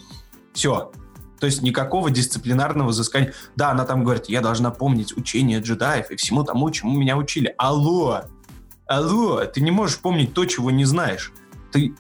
все, 0.54 0.92
то 1.40 1.48
есть 1.48 1.62
никакого 1.62 2.10
дисциплинарного 2.10 2.90
взыскания. 2.90 3.34
Да, 3.56 3.72
она 3.72 3.86
там 3.86 4.04
говорит, 4.04 4.26
я 4.30 4.42
должна 4.42 4.72
помнить 4.72 5.16
учение 5.18 5.60
джедаев 5.60 6.10
и 6.12 6.16
всему 6.16 6.44
тому, 6.44 6.70
чему 6.72 6.98
меня 6.98 7.18
учили. 7.18 7.54
Алло! 7.58 8.24
Алло! 8.88 9.44
Ты 9.46 9.62
не 9.62 9.72
можешь 9.72 10.00
помнить 10.00 10.34
то, 10.34 10.46
чего 10.46 10.72
не 10.72 10.86
знаешь. 10.86 11.32
Ты 11.72 11.96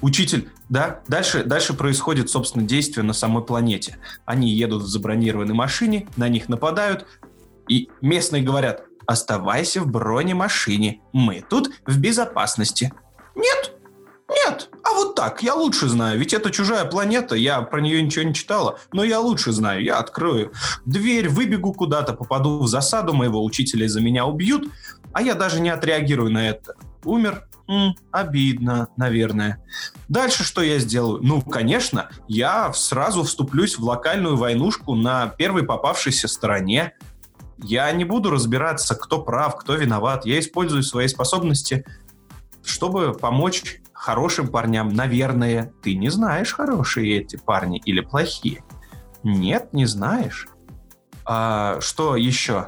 учитель, 0.00 0.50
да? 0.70 1.00
Дальше, 1.08 1.44
дальше 1.44 1.74
происходит, 1.74 2.30
собственно, 2.30 2.64
действие 2.64 3.04
на 3.04 3.12
самой 3.12 3.44
планете. 3.44 3.98
Они 4.24 4.48
едут 4.48 4.84
в 4.84 4.86
забронированной 4.86 5.52
машине, 5.52 6.08
на 6.16 6.28
них 6.28 6.48
нападают, 6.48 7.06
и 7.68 7.90
местные 8.00 8.42
говорят, 8.42 8.84
оставайся 9.04 9.82
в 9.82 9.88
бронемашине, 9.88 11.02
мы 11.12 11.44
тут 11.48 11.70
в 11.86 11.98
безопасности. 11.98 12.92
Нет, 13.34 13.74
нет, 14.28 14.70
а 14.84 14.94
вот 14.94 15.16
так, 15.16 15.42
я 15.42 15.54
лучше 15.54 15.88
знаю, 15.88 16.18
ведь 16.18 16.32
это 16.32 16.50
чужая 16.50 16.84
планета, 16.84 17.34
я 17.34 17.60
про 17.62 17.80
нее 17.80 18.00
ничего 18.00 18.24
не 18.24 18.34
читала, 18.34 18.78
но 18.92 19.02
я 19.02 19.18
лучше 19.18 19.50
знаю, 19.50 19.82
я 19.82 19.98
открою 19.98 20.52
дверь, 20.86 21.28
выбегу 21.28 21.72
куда-то, 21.72 22.12
попаду 22.12 22.60
в 22.60 22.68
засаду, 22.68 23.12
моего 23.12 23.44
учителя 23.44 23.88
за 23.88 24.00
меня 24.00 24.24
убьют, 24.24 24.68
а 25.12 25.22
я 25.22 25.34
даже 25.34 25.60
не 25.60 25.70
отреагирую 25.70 26.30
на 26.30 26.48
это. 26.48 26.74
Умер, 27.02 27.48
М, 27.70 27.94
обидно, 28.10 28.88
наверное. 28.96 29.62
Дальше 30.08 30.42
что 30.42 30.60
я 30.60 30.80
сделаю? 30.80 31.22
Ну, 31.22 31.40
конечно, 31.40 32.10
я 32.26 32.72
сразу 32.72 33.22
вступлюсь 33.22 33.78
в 33.78 33.84
локальную 33.84 34.36
войнушку 34.36 34.96
на 34.96 35.28
первой 35.28 35.62
попавшейся 35.62 36.26
стороне. 36.26 36.94
Я 37.58 37.92
не 37.92 38.04
буду 38.04 38.30
разбираться, 38.30 38.96
кто 38.96 39.22
прав, 39.22 39.56
кто 39.56 39.76
виноват. 39.76 40.26
Я 40.26 40.40
использую 40.40 40.82
свои 40.82 41.06
способности, 41.06 41.86
чтобы 42.64 43.12
помочь 43.12 43.80
хорошим 43.92 44.48
парням, 44.48 44.88
наверное, 44.88 45.72
ты 45.80 45.94
не 45.94 46.08
знаешь, 46.08 46.52
хорошие 46.52 47.20
эти 47.20 47.36
парни 47.36 47.80
или 47.84 48.00
плохие. 48.00 48.64
Нет, 49.22 49.72
не 49.72 49.86
знаешь. 49.86 50.48
А, 51.24 51.80
что 51.80 52.16
еще? 52.16 52.66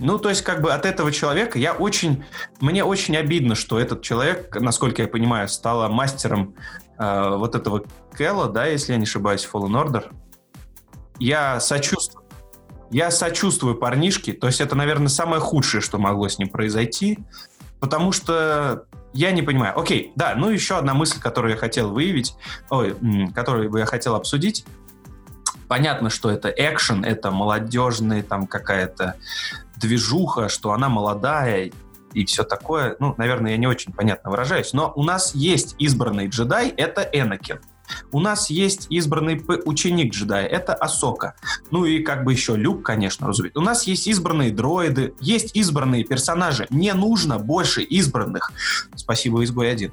Ну, 0.00 0.18
то 0.18 0.30
есть, 0.30 0.42
как 0.42 0.62
бы 0.62 0.72
от 0.72 0.86
этого 0.86 1.12
человека 1.12 1.58
я 1.58 1.74
очень... 1.74 2.24
Мне 2.60 2.84
очень 2.84 3.16
обидно, 3.16 3.54
что 3.54 3.78
этот 3.78 4.00
человек, 4.00 4.56
насколько 4.58 5.02
я 5.02 5.08
понимаю, 5.08 5.46
стал 5.48 5.88
мастером 5.90 6.54
э, 6.98 7.34
вот 7.36 7.54
этого 7.54 7.84
Кэлла, 8.12 8.48
да, 8.48 8.66
если 8.66 8.92
я 8.92 8.98
не 8.98 9.04
ошибаюсь, 9.04 9.46
Fallen 9.50 9.72
Order. 9.72 10.10
Я 11.18 11.60
сочувствую. 11.60 12.24
Я 12.90 13.10
сочувствую 13.10 13.76
парнишке. 13.76 14.32
То 14.32 14.46
есть, 14.46 14.62
это, 14.62 14.74
наверное, 14.74 15.08
самое 15.08 15.40
худшее, 15.40 15.82
что 15.82 15.98
могло 15.98 16.28
с 16.28 16.38
ним 16.38 16.48
произойти. 16.48 17.18
Потому 17.78 18.12
что 18.12 18.86
я 19.12 19.32
не 19.32 19.42
понимаю. 19.42 19.78
Окей, 19.78 20.12
да, 20.14 20.34
ну 20.36 20.48
еще 20.50 20.76
одна 20.76 20.94
мысль, 20.94 21.20
которую 21.20 21.52
я 21.52 21.58
хотел 21.58 21.90
выявить, 21.90 22.34
ой, 22.68 22.94
которую 23.34 23.70
я 23.76 23.86
хотел 23.86 24.14
обсудить. 24.14 24.64
Понятно, 25.70 26.10
что 26.10 26.28
это 26.32 26.48
экшен, 26.48 27.04
это 27.04 27.30
молодежный, 27.30 28.22
там 28.22 28.48
какая-то 28.48 29.14
движуха, 29.76 30.48
что 30.48 30.72
она 30.72 30.88
молодая 30.88 31.70
и 32.12 32.24
все 32.24 32.42
такое. 32.42 32.96
Ну, 32.98 33.14
наверное, 33.18 33.52
я 33.52 33.56
не 33.56 33.68
очень 33.68 33.92
понятно 33.92 34.30
выражаюсь, 34.30 34.72
но 34.72 34.92
у 34.96 35.04
нас 35.04 35.32
есть 35.32 35.76
избранный 35.78 36.26
джедай, 36.26 36.70
это 36.70 37.02
Энакин. 37.12 37.60
У 38.10 38.18
нас 38.18 38.50
есть 38.50 38.88
избранный 38.90 39.40
ученик 39.64 40.12
джедая, 40.12 40.44
это 40.46 40.74
Асока. 40.74 41.34
Ну 41.70 41.84
и 41.84 42.00
как 42.00 42.24
бы 42.24 42.32
еще 42.32 42.56
Люк, 42.56 42.84
конечно, 42.84 43.28
разумеется. 43.28 43.60
У 43.60 43.62
нас 43.62 43.84
есть 43.84 44.08
избранные 44.08 44.50
дроиды, 44.50 45.14
есть 45.20 45.54
избранные 45.54 46.02
персонажи. 46.02 46.66
Не 46.70 46.94
нужно 46.94 47.38
больше 47.38 47.82
избранных. 47.82 48.50
Спасибо, 48.96 49.44
Изгой 49.44 49.70
1 49.70 49.92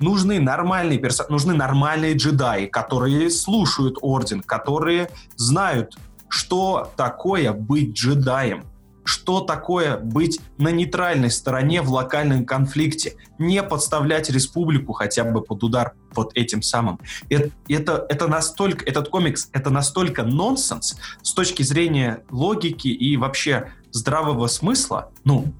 нужны 0.00 0.40
нормальные 0.40 0.98
персонажи, 0.98 1.32
нужны 1.32 1.54
нормальные 1.54 2.14
джедаи, 2.14 2.66
которые 2.66 3.30
слушают 3.30 3.96
орден, 4.00 4.40
которые 4.40 5.10
знают, 5.36 5.96
что 6.28 6.90
такое 6.96 7.52
быть 7.52 7.94
джедаем 7.94 8.64
что 9.04 9.40
такое 9.40 9.98
быть 9.98 10.40
на 10.58 10.68
нейтральной 10.68 11.30
стороне 11.30 11.82
в 11.82 11.92
локальном 11.92 12.44
конфликте, 12.44 13.14
не 13.38 13.62
подставлять 13.62 14.30
республику 14.30 14.92
хотя 14.92 15.24
бы 15.24 15.42
под 15.42 15.62
удар 15.62 15.94
вот 16.14 16.32
этим 16.34 16.62
самым. 16.62 16.98
Это, 17.28 17.50
это, 17.68 18.06
это 18.08 18.28
настолько, 18.28 18.84
этот 18.84 19.10
комикс, 19.10 19.50
это 19.52 19.70
настолько 19.70 20.22
нонсенс 20.22 20.98
с 21.22 21.34
точки 21.34 21.62
зрения 21.62 22.24
логики 22.30 22.88
и 22.88 23.16
вообще 23.16 23.72
здравого 23.90 24.46
смысла. 24.46 25.12
Ну, 25.24 25.52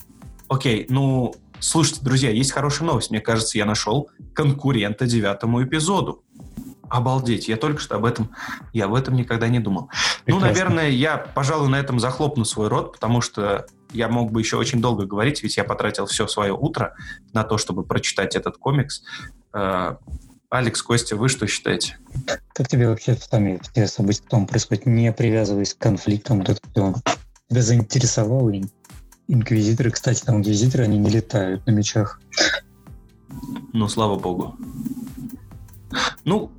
окей, 0.48 0.86
ну, 0.88 1.34
слушайте, 1.64 2.00
друзья, 2.02 2.30
есть 2.30 2.52
хорошая 2.52 2.87
новость. 2.87 3.11
Мне 3.11 3.21
кажется, 3.21 3.59
я 3.59 3.64
нашел 3.64 4.11
конкурента 4.35 5.06
девятому 5.06 5.62
эпизоду. 5.64 6.23
Обалдеть, 6.88 7.49
я 7.49 7.56
только 7.56 7.80
что 7.80 7.97
об 7.97 8.04
этом, 8.04 8.30
я 8.73 8.85
об 8.85 8.94
этом 8.94 9.16
никогда 9.16 9.49
не 9.49 9.59
думал. 9.59 9.88
Ну, 10.26 10.38
Прекрасно. 10.38 10.40
Ну, 10.40 10.40
наверное, 10.40 10.90
я, 10.90 11.16
пожалуй, 11.16 11.68
на 11.68 11.76
этом 11.76 11.99
захлопну 11.99 12.44
свой 12.44 12.68
рот, 12.68 12.92
потому 12.92 13.21
что 13.21 13.66
я 13.92 14.09
мог 14.09 14.30
бы 14.30 14.40
еще 14.40 14.59
очень 14.59 14.80
долго 14.80 15.06
говорить, 15.06 15.42
ведь 15.42 15.56
я 15.56 15.64
потратил 15.64 16.06
все 16.06 16.26
свое 16.26 16.52
утро 16.52 16.94
на 17.33 17.42
то, 17.42 17.59
чтобы 17.59 17.85
прочитать 17.85 18.37
этот 18.37 18.59
комикс. 18.59 19.02
Э, 19.54 19.97
Алекс, 20.50 20.83
Костя, 20.83 21.16
вы 21.16 21.28
что 21.28 21.47
считаете? 21.47 21.99
Как 22.52 22.68
тебе 22.68 22.88
вообще 22.88 23.16
сами 23.16 23.59
все 23.73 23.88
события 23.88 24.23
потом 24.23 24.47
происходят, 24.47 24.87
не 24.87 25.11
привязываясь 25.12 25.75
к 25.75 25.78
конфликтам, 25.78 26.38
вот 26.38 26.50
это 26.50 26.61
все 26.71 26.94
тебя 27.49 27.62
заинтересовало? 27.62 28.52
Инквизиторы, 29.28 29.90
кстати, 29.90 30.23
там 30.23 30.38
инквизиторы, 30.38 30.85
они 30.85 30.99
не 30.99 31.11
летают 31.11 31.66
на 31.66 31.71
мечах. 31.71 32.21
Ну, 33.73 33.88
слава 33.88 34.19
богу. 34.19 34.57
Ну, 36.25 36.50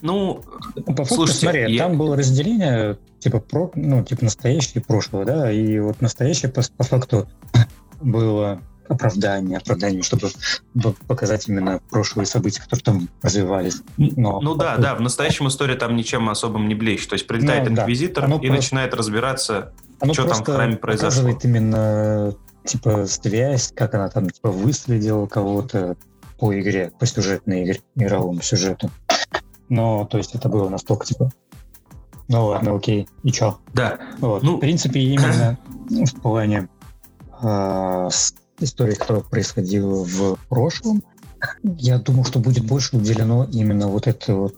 ну, 0.00 0.42
по 0.74 1.04
факту, 1.04 1.14
слушайте, 1.14 1.40
смотри, 1.40 1.74
я... 1.74 1.84
там 1.84 1.98
было 1.98 2.16
разделение 2.16 2.98
типа 3.18 3.40
про, 3.40 3.70
ну, 3.74 4.04
типа 4.04 4.24
настоящее 4.24 4.82
и 4.82 4.84
прошлого, 4.84 5.24
да, 5.24 5.50
и 5.50 5.78
вот 5.78 6.00
настоящее 6.00 6.50
по, 6.50 6.62
по 6.76 6.84
факту 6.84 7.28
было 8.00 8.60
оправдание, 8.88 9.58
оправдание, 9.58 10.02
чтобы 10.02 10.30
показать 11.06 11.48
именно 11.48 11.80
прошлые 11.90 12.26
события, 12.26 12.62
которые 12.62 12.84
там 12.84 13.08
развивались. 13.22 13.82
Но 13.96 14.40
ну 14.40 14.54
да, 14.54 14.76
да, 14.76 14.94
в 14.94 15.00
настоящем 15.00 15.48
истории 15.48 15.74
там 15.74 15.96
ничем 15.96 16.28
особым 16.28 16.68
не 16.68 16.74
блещет. 16.74 17.10
То 17.10 17.14
есть 17.14 17.26
прилетает 17.26 17.68
ну, 17.68 17.72
инквизитор 17.72 18.28
да. 18.28 18.34
и 18.36 18.38
просто... 18.38 18.52
начинает 18.52 18.94
разбираться, 18.94 19.72
оно 20.00 20.14
что 20.14 20.28
там 20.28 20.42
в 20.42 20.46
храме 20.46 20.76
произошло. 20.76 21.08
показывает 21.08 21.44
именно 21.44 22.34
типа 22.64 23.06
связь, 23.06 23.72
как 23.74 23.94
она 23.94 24.08
там 24.08 24.28
типа 24.28 24.50
выследила 24.50 25.26
кого-то 25.26 25.96
по 26.38 26.58
игре, 26.58 26.92
по 26.98 27.06
сюжетной 27.06 27.64
игре, 27.64 27.80
мировому 27.94 28.42
сюжету. 28.42 28.90
Но, 29.68 30.04
то 30.04 30.18
есть, 30.18 30.34
это 30.34 30.48
было 30.48 30.68
настолько, 30.68 31.06
типа, 31.06 31.30
ну 32.28 32.46
ладно, 32.46 32.74
окей, 32.74 33.08
и 33.22 33.32
чё? 33.32 33.58
Да. 33.72 33.98
Вот. 34.18 34.42
Ну, 34.42 34.56
в 34.56 34.60
принципе, 34.60 35.00
именно 35.00 35.58
в 35.88 36.20
плане 36.20 36.68
э, 37.40 38.08
истории, 38.60 38.94
которая 38.94 39.22
происходила 39.22 40.04
в 40.04 40.36
прошлом, 40.48 41.02
я 41.62 41.98
думаю, 41.98 42.24
что 42.24 42.38
будет 42.38 42.64
больше 42.64 42.96
уделено 42.96 43.44
именно 43.52 43.88
вот 43.88 44.06
этой 44.06 44.34
вот 44.34 44.56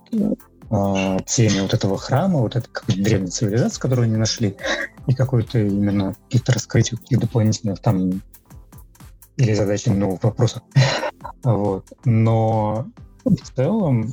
э, 0.70 1.18
теме 1.26 1.62
вот 1.62 1.74
этого 1.74 1.98
храма, 1.98 2.40
вот 2.40 2.56
этой 2.56 2.68
какой-то 2.70 3.02
древней 3.02 3.30
цивилизации, 3.30 3.80
которую 3.80 4.04
они 4.04 4.16
нашли, 4.16 4.56
и 5.06 5.14
какой-то 5.14 5.58
именно 5.58 6.14
каких-то 6.24 6.52
раскрытий, 6.52 6.96
каких-то 6.96 7.26
дополнительных 7.26 7.80
там 7.80 8.22
или 9.36 9.54
задачи 9.54 9.88
новых 9.88 10.22
вопросов. 10.22 10.62
Вот. 11.42 11.86
Но 12.04 12.86
в 13.24 13.56
целом 13.56 14.10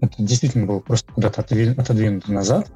это 0.00 0.14
действительно 0.18 0.66
было 0.66 0.80
просто 0.80 1.12
куда-то 1.12 1.40
отодвинуто 1.40 2.32
назад. 2.32 2.70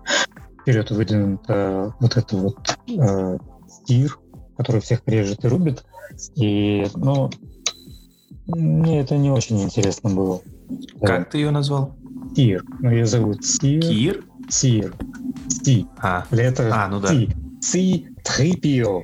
Вперед 0.60 0.90
выдвинуто 0.90 1.94
вот 2.00 2.16
это 2.16 2.36
вот 2.36 2.78
э, 2.88 3.38
стир, 3.68 4.18
который 4.56 4.80
всех 4.80 5.02
режет 5.06 5.44
и 5.44 5.48
рубит. 5.48 5.84
И, 6.36 6.86
ну, 6.94 7.30
мне 8.46 9.00
это 9.00 9.16
не 9.16 9.30
очень 9.30 9.60
интересно 9.62 10.10
было. 10.10 10.40
Как 11.00 11.30
ты 11.30 11.38
ее 11.38 11.50
назвал? 11.50 11.94
Тир. 12.34 12.64
Ну, 12.80 12.90
ее 12.90 13.06
зовут 13.06 13.44
Сир. 13.44 13.80
Кир? 13.80 14.24
Сир. 14.48 14.94
Си. 15.48 15.86
А, 15.98 16.24
Лето 16.30 16.68
а 16.72 16.88
ну 16.88 17.00
да. 17.00 17.08
Си. 17.08 17.30
Си 17.60 18.06
Трипио. 18.24 19.02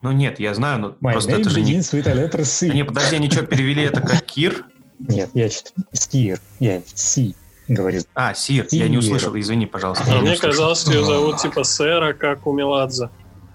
Ну 0.00 0.12
нет, 0.12 0.38
я 0.38 0.54
знаю, 0.54 0.78
но 0.78 0.88
My 1.00 1.12
просто 1.12 1.32
это 1.32 1.50
же 1.50 1.60
не... 1.60 1.78
with 1.78 2.06
a 2.06 2.14
letter 2.14 2.44
C. 2.44 2.68
Не, 2.68 2.84
подожди, 2.84 3.16
они 3.16 3.30
что, 3.30 3.44
перевели 3.44 3.82
это 3.82 4.00
как 4.00 4.22
Кир? 4.22 4.64
Нет, 5.00 5.30
я 5.34 5.50
что-то 5.50 5.82
Стир. 5.92 6.40
Я 6.60 6.82
Си 6.94 7.34
говорю. 7.68 8.02
А, 8.14 8.34
Сир, 8.34 8.66
я 8.70 8.88
не 8.88 9.00
Сир. 9.00 9.16
услышал, 9.16 9.38
извини, 9.38 9.66
пожалуйста. 9.66 10.04
А 10.06 10.20
мне 10.20 10.32
услышал. 10.32 10.50
казалось, 10.50 10.80
что 10.80 10.92
ее 10.92 11.04
зовут 11.04 11.38
типа 11.38 11.64
Сэра, 11.64 12.12
как 12.12 12.46
у 12.46 12.52
Меладзе. 12.52 13.10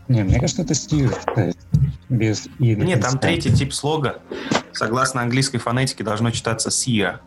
Не, 0.07 0.23
мне 0.23 0.39
кажется, 0.39 0.63
это 0.63 0.73
есть 0.73 1.57
Без 2.09 2.47
И. 2.59 2.75
Нет, 2.75 3.01
там 3.01 3.17
третий 3.19 3.51
тип 3.53 3.73
слога. 3.73 4.21
Согласно 4.73 5.21
английской 5.21 5.59
фонетике 5.59 6.03
должно 6.03 6.31
читаться 6.31 6.71
Сия. 6.71 7.21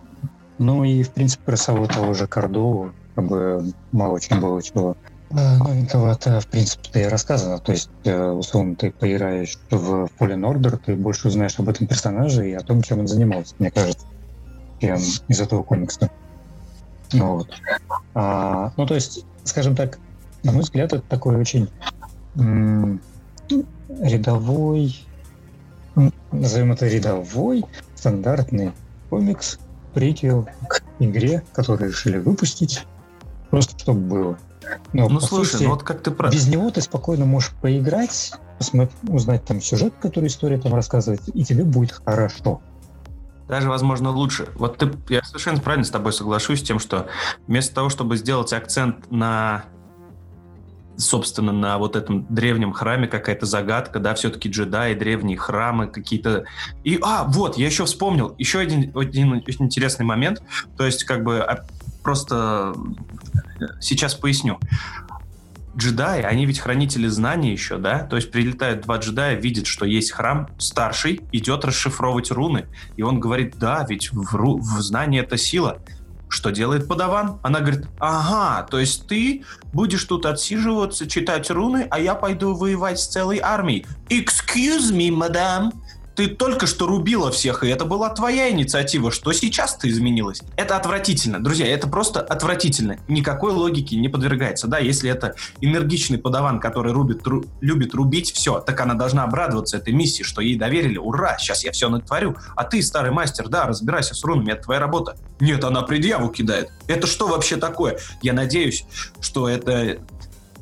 Ну 0.59 0.85
и, 0.85 1.03
в 1.03 1.11
принципе, 1.11 1.45
про 1.45 1.57
самого 1.57 1.87
того 1.89 2.15
же 2.15 2.27
Кордову 2.27 2.93
как 3.15 3.27
бы 3.27 3.73
мало 3.93 4.15
очень 4.15 4.41
было 4.41 4.63
чего 4.63 4.97
новенького-то, 5.31 6.41
в 6.41 6.47
принципе-то 6.47 7.01
и 7.01 7.05
рассказано. 7.05 7.59
То 7.59 7.73
есть, 7.73 7.91
э, 8.05 8.31
условно, 8.31 8.77
ты 8.77 8.91
поиграешь 8.93 9.59
в 9.71 10.09
Fallen 10.19 10.41
Order, 10.43 10.79
ты 10.85 10.95
больше 10.95 11.29
узнаешь 11.29 11.59
об 11.59 11.69
этом 11.69 11.87
персонаже 11.87 12.49
и 12.49 12.53
о 12.53 12.61
том, 12.61 12.83
чем 12.83 13.01
он 13.01 13.09
занимался, 13.09 13.55
мне 13.59 13.71
кажется, 13.71 14.07
чем 14.81 14.99
из 15.29 15.41
этого 15.41 15.63
комикса. 15.63 16.11
Ну, 17.13 17.37
вот. 17.39 17.51
А, 18.15 18.73
ну, 18.77 18.87
то 18.87 18.95
есть, 18.95 19.25
скажем 19.45 19.75
так, 19.75 19.99
на 20.43 20.53
мой 20.53 20.63
взгляд, 20.63 20.93
это 20.93 21.03
такой 21.03 21.37
очень 21.37 21.69
м, 22.37 23.01
рядовой, 24.01 24.97
назовем 26.31 26.73
это 26.73 26.87
рядовой, 26.87 27.65
стандартный 27.97 28.73
комикс, 29.11 29.59
приквел 29.97 30.47
к 30.69 30.83
игре, 30.99 31.43
которую 31.55 31.89
решили 31.89 32.19
выпустить, 32.19 32.87
просто 33.49 33.79
чтобы 33.79 34.01
было. 34.01 34.39
Но, 34.93 35.09
Ну 35.09 35.21
слушай, 35.21 35.53
сути, 35.53 35.63
ну 35.63 35.71
вот 35.71 35.85
как 35.85 36.03
ты 36.03 36.11
про... 36.11 36.31
без 36.31 36.47
него 36.49 36.71
ты 36.71 36.83
спокойно 36.83 37.25
можешь 37.25 37.53
поиграть, 37.63 38.35
узнать 39.09 39.43
там 39.47 39.63
сюжет, 39.63 39.95
который 39.99 40.27
история 40.27 40.59
там 40.59 40.75
рассказывает, 40.75 41.23
и 41.33 41.45
тебе 41.45 41.65
будет 41.65 41.93
хорошо. 41.93 42.61
Даже, 43.49 43.71
возможно, 43.71 44.11
лучше. 44.11 44.49
Вот 44.57 44.77
ты, 44.77 44.93
я 45.09 45.23
совершенно 45.23 45.61
правильно 45.61 45.87
с 45.87 45.91
тобой 45.91 46.13
соглашусь 46.13 46.61
с 46.61 46.63
тем, 46.63 46.79
что 46.79 47.07
вместо 47.47 47.75
того, 47.75 47.89
чтобы 47.89 48.19
сделать 48.19 48.53
акцент 48.53 49.11
на 49.11 49.65
собственно, 50.97 51.53
на 51.53 51.79
вот 51.79 51.97
этом 51.97 52.27
древнем 52.33 52.73
храме 52.73 53.07
какая-то 53.09 53.47
загадка, 53.47 54.01
да, 54.01 54.15
все-таки 54.15 54.49
джедаи, 54.49 54.95
древние 54.95 55.37
храмы 55.37 55.87
какие-то. 55.87 56.45
И, 56.85 56.99
а, 57.03 57.25
вот, 57.25 57.57
я 57.59 57.67
еще 57.67 57.85
вспомнил, 57.85 58.35
еще 58.39 58.59
один, 58.59 58.97
один 58.97 59.33
очень 59.33 59.65
интересный 59.65 60.05
момент, 60.05 60.43
то 60.77 60.85
есть, 60.85 61.05
как 61.05 61.23
бы, 61.23 61.41
а, 61.41 61.65
просто 62.03 62.75
сейчас 63.81 64.15
поясню. 64.15 64.59
Джедаи, 65.77 66.23
они 66.23 66.47
ведь 66.47 66.59
хранители 66.59 67.07
знаний 67.07 67.53
еще, 67.53 67.77
да? 67.77 68.05
То 68.05 68.17
есть 68.17 68.31
прилетают 68.31 68.83
два 68.83 68.97
джедая, 68.97 69.35
видят, 69.35 69.67
что 69.67 69.85
есть 69.85 70.11
храм, 70.11 70.49
старший 70.57 71.21
идет 71.33 71.67
расшифровывать 71.67 72.31
руны, 72.31 72.65
и 72.97 73.03
он 73.03 73.21
говорит, 73.21 73.57
да, 73.59 73.85
ведь 73.87 74.11
в, 74.11 74.35
ру- 74.35 74.59
в 74.59 74.81
знании 74.81 75.21
это 75.21 75.37
сила. 75.37 75.83
Что 76.29 76.51
делает 76.51 76.89
подаван? 76.89 77.39
Она 77.43 77.61
говорит, 77.61 77.87
ага, 77.99 78.67
то 78.69 78.79
есть 78.79 79.07
ты 79.07 79.45
будешь 79.73 80.05
тут 80.05 80.27
отсиживаться, 80.27 81.09
читать 81.09 81.51
руны, 81.51 81.87
а 81.91 82.01
я 82.01 82.15
пойду 82.15 82.55
воевать 82.55 82.99
с 82.99 83.07
целой 83.07 83.39
армией. 83.39 83.87
Excuse 84.09 84.93
me, 84.93 85.11
мадам. 85.11 85.73
Ты 86.17 86.29
только 86.29 86.67
что 86.67 86.87
рубила 86.87 87.31
всех, 87.31 87.63
и 87.63 87.69
это 87.69 87.85
была 87.85 88.09
твоя 88.09 88.51
инициатива. 88.51 89.13
Что 89.13 89.35
сейчас-то 89.35 89.87
изменилось? 89.91 90.41
Это 90.57 90.79
отвратительно. 90.79 91.45
Друзья, 91.45 91.67
это 91.67 91.89
просто 91.89 92.21
отвратительно. 92.23 92.97
Никакой 93.07 93.53
логике 93.53 93.97
не 93.97 94.09
подвергается. 94.09 94.67
Да, 94.67 94.79
если 94.79 95.11
это 95.11 95.35
энергичный 95.61 96.17
подаван, 96.17 96.59
который 96.59 96.95
рубит, 96.95 97.23
тру- 97.23 97.45
любит 97.61 97.95
рубить, 97.95 98.33
все, 98.33 98.61
так 98.61 98.81
она 98.81 98.95
должна 98.95 99.25
обрадоваться 99.25 99.77
этой 99.77 99.93
миссии, 99.93 100.23
что 100.23 100.41
ей 100.41 100.57
доверили. 100.57 100.97
Ура, 100.97 101.37
сейчас 101.39 101.65
я 101.65 101.73
все 101.73 101.91
натворю. 101.91 102.35
А 102.57 102.65
ты, 102.65 102.81
старый 102.81 103.11
мастер, 103.11 103.49
да, 103.49 103.67
разбирайся 103.67 104.15
с 104.15 104.25
рунами, 104.25 104.53
это 104.53 104.63
твоя 104.63 104.81
работа. 104.81 105.19
Нет, 105.39 105.63
она 105.65 105.83
предъяву 105.83 106.31
кидает. 106.31 106.71
Это 106.87 107.07
что 107.07 107.29
вообще 107.29 107.57
такое? 107.57 107.99
Я 108.23 108.33
надеюсь, 108.33 108.87
что 109.21 109.51
это... 109.51 109.99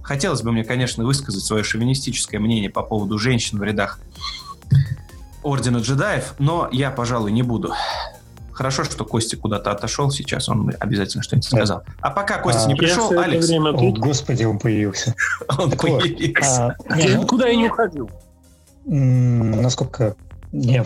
Хотелось 0.03 0.43
бы 0.43 0.51
мне, 0.51 0.65
конечно, 0.65 1.05
высказать 1.05 1.45
свое 1.45 1.63
шовинистическое 1.63 2.41
мнение 2.41 2.71
по 2.71 2.83
поводу 2.83 3.21
женщин 3.21 3.59
в 3.59 3.63
рядах 3.63 4.01
Ордена 5.45 5.79
джедаев, 5.79 6.35
но 6.39 6.69
я, 6.73 6.91
пожалуй, 6.91 7.31
не 7.33 7.43
буду. 7.43 7.73
Хорошо, 8.53 8.85
что 8.85 9.05
Костя 9.05 9.37
куда-то 9.37 9.73
отошел 9.73 10.11
сейчас, 10.11 10.49
он 10.49 10.73
обязательно 10.79 11.23
что-нибудь 11.25 11.49
Да. 11.51 11.57
сказал. 11.57 11.83
А 12.01 12.11
пока 12.11 12.39
Костя 12.39 12.63
А, 12.65 12.67
не 12.69 12.73
Я 12.75 12.79
пришел, 12.79 13.11
это 13.11 13.23
Алекс, 13.25 13.49
время 13.49 13.71
О, 13.71 13.79
тут. 13.79 13.99
господи, 13.99 14.45
он 14.45 14.59
появился. 14.59 15.15
он 15.59 15.71
Так 15.71 15.83
вот, 15.85 16.01
появился. 16.01 16.77
А, 16.89 16.97
не, 16.97 17.03
Я 17.09 17.17
ну, 17.17 17.23
никуда 17.23 17.49
и 17.49 17.57
не 17.57 17.67
уходил. 17.69 18.09
насколько... 18.85 20.15
Не, 20.53 20.85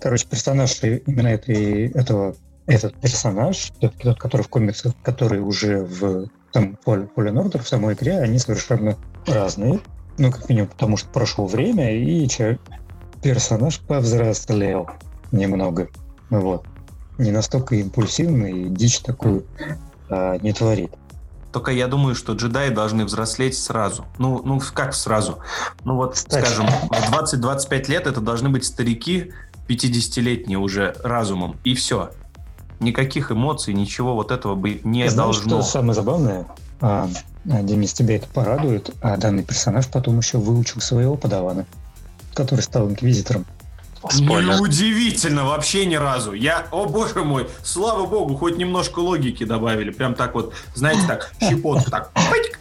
короче, 0.00 0.26
персонаж 0.26 0.82
именно 0.82 1.28
этой, 1.28 1.90
этого, 1.92 2.34
этот 2.66 2.94
персонаж, 3.00 3.70
тот, 3.80 3.94
который 4.18 4.42
в 4.42 4.48
комиксах, 4.48 4.94
который 5.04 5.40
уже 5.40 5.84
в 5.84 6.26
там, 6.52 6.76
Fallen 6.84 7.08
Order, 7.16 7.62
в 7.62 7.68
самой 7.68 7.94
игре, 7.94 8.18
они 8.18 8.38
совершенно 8.40 8.96
разные. 9.26 9.78
Ну, 10.18 10.32
как 10.32 10.48
минимум, 10.48 10.68
потому 10.70 10.96
что 10.96 11.08
прошло 11.10 11.46
время, 11.46 11.96
и 11.96 12.26
че- 12.28 12.58
персонаж 13.22 13.80
повзрослел 13.80 14.88
немного. 15.32 15.88
Вот. 16.30 16.64
Не 17.18 17.30
настолько 17.30 17.74
импульсивный, 17.76 18.62
и 18.62 18.68
дичь 18.68 19.00
такую 19.00 19.44
а, 20.08 20.38
не 20.38 20.52
творит. 20.52 20.92
Только 21.52 21.72
я 21.72 21.88
думаю, 21.88 22.14
что 22.14 22.34
джедаи 22.34 22.68
должны 22.68 23.04
взрослеть 23.04 23.56
сразу. 23.58 24.04
Ну, 24.18 24.42
ну 24.44 24.60
как 24.74 24.94
сразу? 24.94 25.38
Ну 25.84 25.96
вот, 25.96 26.14
Кстати. 26.14 26.44
скажем, 26.44 26.66
в 26.66 27.12
20-25 27.12 27.90
лет 27.90 28.06
это 28.06 28.20
должны 28.20 28.50
быть 28.50 28.64
старики 28.64 29.32
50-летние 29.68 30.58
уже 30.58 30.94
разумом. 31.02 31.56
И 31.64 31.74
все. 31.74 32.10
Никаких 32.80 33.32
эмоций, 33.32 33.74
ничего 33.74 34.14
вот 34.14 34.30
этого 34.30 34.54
быть 34.54 34.84
не 34.84 35.08
Знаешь, 35.08 35.14
должно. 35.14 35.62
что 35.62 35.70
самое 35.70 35.94
забавное? 35.94 36.46
А, 36.80 37.08
Денис, 37.44 37.92
тебя 37.92 38.16
это 38.16 38.28
порадует, 38.28 38.90
а 39.00 39.16
данный 39.16 39.42
персонаж 39.42 39.88
потом 39.88 40.18
еще 40.18 40.38
выучил 40.38 40.80
своего 40.80 41.16
подавана, 41.16 41.66
который 42.38 42.60
стал 42.60 42.88
инквизитором. 42.88 43.44
Спойлер. 44.08 44.54
Неудивительно, 44.54 45.44
вообще 45.44 45.84
ни 45.84 45.96
разу. 45.96 46.32
Я, 46.32 46.66
о 46.70 46.86
боже 46.86 47.24
мой, 47.24 47.48
слава 47.64 48.06
богу, 48.06 48.36
хоть 48.36 48.56
немножко 48.56 49.00
логики 49.00 49.42
добавили. 49.44 49.90
Прям 49.90 50.14
так 50.14 50.34
вот, 50.34 50.54
знаете, 50.74 51.02
так, 51.08 51.32
щепотку, 51.40 51.90
так, 51.90 52.12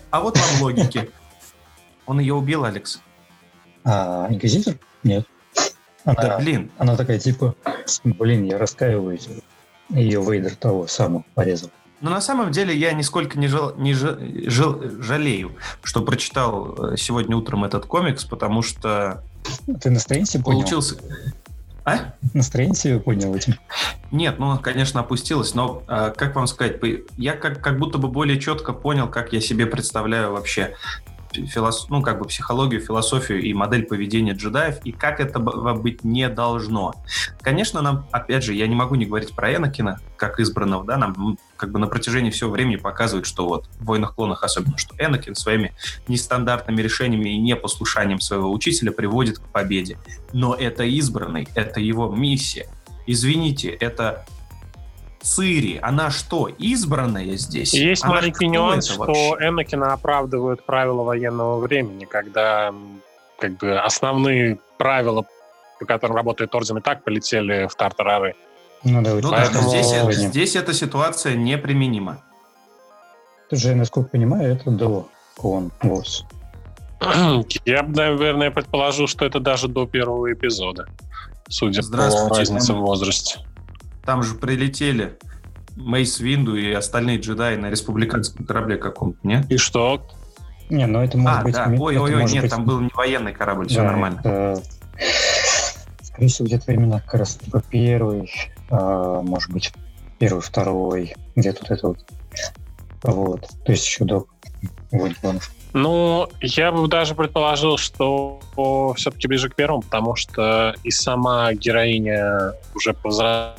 а 0.09 0.19
вот 0.21 0.35
вам 0.37 0.61
логики. 0.63 1.11
Он 2.07 2.19
ее 2.19 2.33
убил, 2.33 2.65
Алекс. 2.65 2.99
А 3.83 4.27
инквизитор? 4.31 4.75
Нет. 5.03 5.27
Она, 6.05 6.21
Да 6.21 6.37
блин, 6.39 6.71
она 6.79 6.95
такая 6.95 7.19
типа, 7.19 7.53
блин, 8.03 8.45
я 8.45 8.57
раскаиваюсь. 8.57 9.27
Ее 9.89 10.21
Вейдер 10.21 10.55
того 10.55 10.87
самого 10.87 11.23
порезал. 11.35 11.69
Но 12.01 12.09
на 12.09 12.21
самом 12.21 12.51
деле 12.51 12.75
я 12.75 12.93
нисколько 12.93 13.39
не, 13.39 13.47
жал- 13.47 13.75
не 13.77 13.93
жа- 13.93 14.49
жал- 14.49 14.81
жалею, 15.01 15.55
что 15.83 16.01
прочитал 16.01 16.93
э, 16.93 16.97
сегодня 16.97 17.35
утром 17.35 17.63
этот 17.63 17.85
комикс, 17.87 18.23
потому 18.23 18.61
что 18.61 19.23
Ты 19.81 19.89
настроение 19.89 20.25
себе 20.25 20.43
понял? 20.43 20.59
получился... 20.59 20.95
А? 21.85 22.13
Настроение 22.33 22.75
себе 22.75 22.99
понял 22.99 23.33
этим? 23.33 23.55
Нет, 24.11 24.39
ну, 24.39 24.59
конечно, 24.59 24.99
опустилось, 24.99 25.53
но, 25.53 25.83
э, 25.87 26.13
как 26.17 26.35
вам 26.35 26.45
сказать, 26.47 26.81
я 27.17 27.33
как, 27.33 27.61
как 27.61 27.79
будто 27.79 27.97
бы 27.97 28.09
более 28.09 28.39
четко 28.41 28.73
понял, 28.73 29.07
как 29.07 29.31
я 29.31 29.39
себе 29.39 29.65
представляю 29.65 30.33
вообще 30.33 30.75
филос... 31.45 31.87
ну, 31.89 32.01
как 32.01 32.19
бы 32.19 32.25
психологию, 32.25 32.81
философию 32.81 33.41
и 33.41 33.53
модель 33.53 33.83
поведения 33.83 34.33
джедаев, 34.33 34.79
и 34.83 34.91
как 34.91 35.19
это 35.19 35.39
быть 35.39 36.03
не 36.03 36.27
должно. 36.29 36.93
Конечно, 37.41 37.81
нам, 37.81 38.07
опять 38.11 38.43
же, 38.43 38.53
я 38.53 38.67
не 38.67 38.75
могу 38.75 38.95
не 38.95 39.05
говорить 39.05 39.35
про 39.35 39.53
Энакина, 39.53 39.99
как 40.17 40.39
избранного, 40.39 40.83
да, 40.83 40.97
нам 40.97 41.37
как 41.55 41.71
бы 41.71 41.79
на 41.79 41.87
протяжении 41.87 42.29
всего 42.29 42.51
времени 42.51 42.75
показывают, 42.75 43.25
что 43.25 43.47
вот 43.47 43.67
в 43.79 43.85
«Войнах-клонах» 43.85 44.43
особенно, 44.43 44.77
что 44.77 44.95
Энакин 44.97 45.35
своими 45.35 45.73
нестандартными 46.07 46.81
решениями 46.81 47.29
и 47.29 47.37
непослушанием 47.37 48.19
своего 48.19 48.51
учителя 48.51 48.91
приводит 48.91 49.39
к 49.39 49.43
победе. 49.43 49.97
Но 50.33 50.55
это 50.55 50.83
избранный, 50.83 51.47
это 51.55 51.79
его 51.79 52.09
миссия. 52.09 52.67
Извините, 53.05 53.69
это 53.69 54.25
Цири, 55.27 55.79
она 55.81 56.09
что, 56.09 56.47
избранная 56.47 57.35
здесь? 57.35 57.73
Есть 57.73 58.03
Она 58.03 58.15
маленький 58.15 58.47
нюанс, 58.47 58.87
что 58.89 58.99
вообще? 58.99 59.47
Энакина 59.47 59.93
оправдывают 59.93 60.65
правила 60.65 61.03
военного 61.03 61.59
времени, 61.59 62.05
когда 62.05 62.73
как 63.39 63.57
бы 63.57 63.77
основные 63.77 64.57
правила 64.77 65.25
по 65.79 65.85
которым 65.85 66.15
работает 66.15 66.53
Орден, 66.55 66.77
и 66.77 66.81
так 66.81 67.03
полетели 67.03 67.67
в 67.67 67.75
Тартарары. 67.75 68.35
Ну 68.83 69.01
да, 69.01 69.13
ну, 69.15 69.31
Поэтому... 69.31 69.69
здесь, 69.69 70.17
здесь 70.17 70.55
эта 70.55 70.73
ситуация 70.73 71.35
неприменима. 71.35 72.23
Тут 73.49 73.59
же, 73.59 73.75
насколько 73.75 74.09
понимаю, 74.09 74.53
это 74.53 74.71
до 74.71 75.07
Clone 75.37 75.71
Wars. 75.81 76.23
Я 77.65 77.83
бы, 77.83 77.95
наверное, 77.95 78.51
предположил, 78.51 79.07
что 79.07 79.25
это 79.25 79.39
даже 79.39 79.67
до 79.67 79.85
первого 79.85 80.31
эпизода, 80.33 80.87
судя 81.47 81.83
по 81.83 82.29
разнице 82.35 82.73
в 82.73 82.77
возрасте. 82.77 83.39
Там 84.07 84.23
же 84.23 84.35
прилетели 84.35 85.17
Мейс 85.75 86.21
Винду 86.21 86.55
и 86.55 86.71
остальные 86.71 87.19
джедаи 87.19 87.57
на 87.57 87.69
республиканском 87.69 88.45
корабле 88.45 88.77
каком-то, 88.77 89.19
нет? 89.27 89.51
И 89.51 89.57
что? 89.57 90.01
Не, 90.69 90.87
ну 90.87 91.03
это 91.03 91.17
может 91.17 91.39
а, 91.39 91.43
быть... 91.43 91.53
Да. 91.53 91.75
Ой-ой-ой, 91.77 92.23
нет, 92.31 92.43
быть... 92.43 92.51
там 92.51 92.63
был 92.63 92.79
не 92.79 92.89
военный 92.93 93.33
корабль, 93.33 93.67
все 93.67 93.81
да, 93.81 93.83
нормально. 93.83 94.19
Это... 94.21 94.63
Скорее 96.03 96.27
всего, 96.29 96.47
где-то 96.47 96.71
именно 96.71 97.01
как 97.01 97.15
раз 97.15 97.35
типа 97.35 97.61
первый, 97.69 98.31
а, 98.69 99.21
может 99.23 99.51
быть, 99.51 99.73
первый, 100.19 100.39
второй, 100.39 101.13
где 101.35 101.51
тут 101.51 101.69
это 101.69 101.87
вот. 101.89 101.99
Вот. 103.03 103.41
То 103.65 103.73
есть 103.73 103.85
еще 103.85 104.05
до 104.05 104.25
войн 104.89 105.15
клонов. 105.19 105.51
Ну, 105.73 106.29
я 106.39 106.71
бы 106.71 106.87
даже 106.87 107.13
предположил, 107.13 107.77
что 107.77 108.39
все-таки 108.95 109.27
ближе 109.27 109.49
к 109.49 109.55
первому, 109.55 109.81
потому 109.81 110.15
что 110.15 110.73
и 110.85 110.91
сама 110.91 111.53
героиня 111.53 112.53
уже 112.73 112.93
повзрослела, 112.93 113.57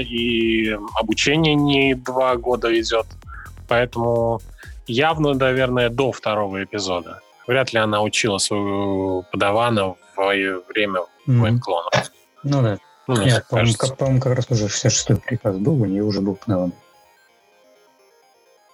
и 0.00 0.76
обучение 0.94 1.54
не 1.54 1.94
два 1.94 2.36
года 2.36 2.78
идет. 2.78 3.06
Поэтому 3.68 4.40
явно, 4.86 5.34
наверное, 5.34 5.88
до 5.88 6.12
второго 6.12 6.62
эпизода. 6.62 7.20
Вряд 7.46 7.72
ли 7.72 7.78
она 7.78 8.02
учила 8.02 8.38
свою 8.38 9.24
подавана 9.30 9.94
в 10.16 10.62
время 10.68 11.00
mm-hmm. 11.00 11.38
войн 11.38 11.60
клонов. 11.60 12.12
Ну 12.42 12.62
да. 12.62 12.78
Ну, 13.06 13.22
Нет, 13.22 13.44
по-моему, 13.50 13.74
как, 13.76 13.96
по 13.98 14.06
как 14.18 14.34
раз 14.34 14.50
уже 14.50 14.66
66-й 14.66 15.16
приказ 15.16 15.56
был, 15.58 15.82
у 15.82 15.84
нее 15.84 16.02
уже 16.02 16.22
был 16.22 16.36
подаван. 16.36 16.72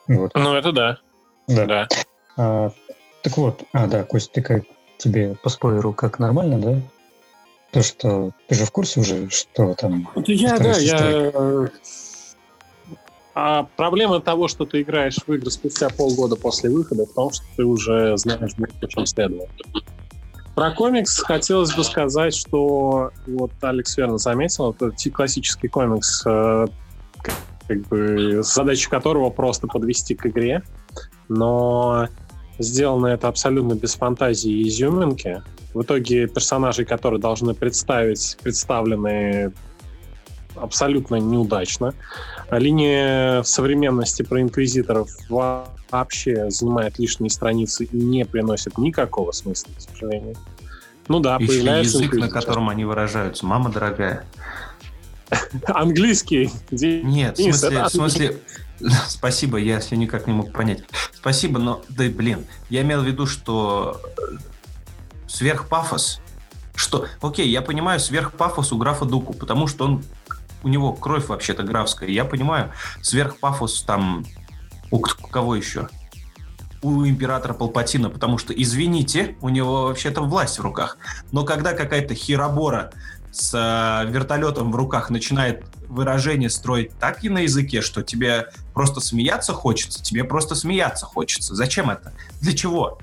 Вот. 0.06 0.32
Ну, 0.34 0.54
это 0.54 0.72
да. 0.72 0.98
Да. 1.48 1.66
да. 1.66 1.88
А, 2.36 2.70
так 3.22 3.36
вот, 3.36 3.62
а, 3.72 3.86
да, 3.86 4.04
Костя, 4.04 4.34
ты 4.34 4.42
как 4.42 4.62
тебе 4.98 5.34
по 5.42 5.48
спойлеру 5.48 5.92
как 5.92 6.20
нормально, 6.20 6.58
да? 6.58 6.80
То, 7.72 7.82
что 7.82 8.32
ты 8.48 8.54
же 8.54 8.64
в 8.64 8.70
курсе 8.70 9.00
уже, 9.00 9.30
что 9.30 9.74
там... 9.74 10.08
Это 10.14 10.32
я, 10.32 10.58
да, 10.58 10.76
я... 10.76 11.70
А 13.32 13.68
проблема 13.76 14.20
того, 14.20 14.48
что 14.48 14.66
ты 14.66 14.82
играешь 14.82 15.16
в 15.24 15.32
игры 15.32 15.50
спустя 15.50 15.88
полгода 15.88 16.34
после 16.34 16.68
выхода, 16.68 17.06
в 17.06 17.12
том, 17.12 17.30
что 17.30 17.44
ты 17.56 17.64
уже 17.64 18.16
знаешь, 18.16 18.52
о 18.82 18.86
чем 18.88 19.06
следует. 19.06 19.48
Про 20.56 20.72
комикс 20.72 21.20
хотелось 21.20 21.72
бы 21.74 21.84
сказать, 21.84 22.34
что 22.34 23.12
вот 23.26 23.52
Алекс 23.60 23.96
верно 23.96 24.18
заметил, 24.18 24.72
это 24.72 24.92
классический 25.12 25.68
комикс, 25.68 26.22
э, 26.26 26.66
как 27.22 27.80
бы 27.88 28.42
задача 28.42 28.90
которого 28.90 29.30
просто 29.30 29.68
подвести 29.68 30.16
к 30.16 30.26
игре, 30.26 30.62
но 31.28 32.08
Сделано 32.60 33.06
это 33.06 33.28
абсолютно 33.28 33.72
без 33.72 33.94
фантазии 33.94 34.52
и 34.52 34.68
изюминки. 34.68 35.42
В 35.74 35.82
итоге 35.82 36.26
персонажи, 36.26 36.84
которые 36.84 37.20
должны 37.20 37.54
представить, 37.54 38.36
представлены 38.42 39.52
абсолютно 40.56 41.16
неудачно. 41.16 41.94
Линия 42.50 43.42
современности 43.44 44.22
про 44.22 44.40
инквизиторов 44.40 45.08
вообще 45.28 46.50
занимает 46.50 46.98
лишние 46.98 47.30
страницы 47.30 47.84
и 47.84 47.96
не 47.96 48.24
приносит 48.24 48.78
никакого 48.78 49.32
смысла, 49.32 49.70
к 49.76 49.80
сожалению. 49.80 50.36
Ну 51.08 51.20
да, 51.20 51.36
Еще 51.36 51.46
появляется 51.46 51.98
язык, 51.98 52.14
на 52.14 52.28
котором 52.28 52.68
они 52.68 52.84
выражаются. 52.84 53.46
Мама 53.46 53.70
дорогая. 53.70 54.24
Английский. 55.66 56.50
Нет, 56.70 57.38
в 57.38 57.42
смысле, 57.42 57.84
в 57.84 57.88
смысле, 57.88 58.36
Спасибо, 59.08 59.58
я 59.58 59.80
все 59.80 59.96
никак 59.96 60.26
не 60.26 60.32
мог 60.32 60.52
понять. 60.52 60.84
Спасибо, 61.12 61.58
но, 61.58 61.82
да 61.88 62.04
блин, 62.08 62.46
я 62.68 62.82
имел 62.82 63.02
в 63.02 63.06
виду, 63.06 63.26
что 63.26 64.00
сверхпафос, 65.30 66.20
что, 66.74 67.06
окей, 67.20 67.48
я 67.48 67.62
понимаю 67.62 68.00
сверхпафос 68.00 68.72
у 68.72 68.78
графа 68.78 69.04
Дуку, 69.04 69.32
потому 69.32 69.66
что 69.66 69.84
он, 69.84 70.04
у 70.62 70.68
него 70.68 70.92
кровь 70.92 71.28
вообще-то 71.28 71.62
графская, 71.62 72.08
я 72.08 72.24
понимаю 72.24 72.72
сверхпафос 73.02 73.82
там, 73.82 74.24
у, 74.90 74.98
кого 75.00 75.54
еще? 75.54 75.88
у 76.82 77.06
императора 77.06 77.52
Палпатина, 77.52 78.08
потому 78.08 78.38
что, 78.38 78.54
извините, 78.54 79.36
у 79.42 79.50
него 79.50 79.84
вообще-то 79.84 80.22
власть 80.22 80.58
в 80.58 80.62
руках. 80.62 80.96
Но 81.30 81.44
когда 81.44 81.74
какая-то 81.74 82.14
херобора 82.14 82.90
с 83.30 83.52
э, 83.54 84.10
вертолетом 84.10 84.72
в 84.72 84.76
руках 84.76 85.10
начинает 85.10 85.62
выражение 85.88 86.48
строить 86.48 86.92
так 86.98 87.22
и 87.22 87.28
на 87.28 87.40
языке, 87.40 87.82
что 87.82 88.02
тебе 88.02 88.46
просто 88.72 89.00
смеяться 89.00 89.52
хочется, 89.52 90.02
тебе 90.02 90.24
просто 90.24 90.54
смеяться 90.54 91.04
хочется. 91.04 91.54
Зачем 91.54 91.90
это? 91.90 92.12
Для 92.40 92.54
чего? 92.54 92.98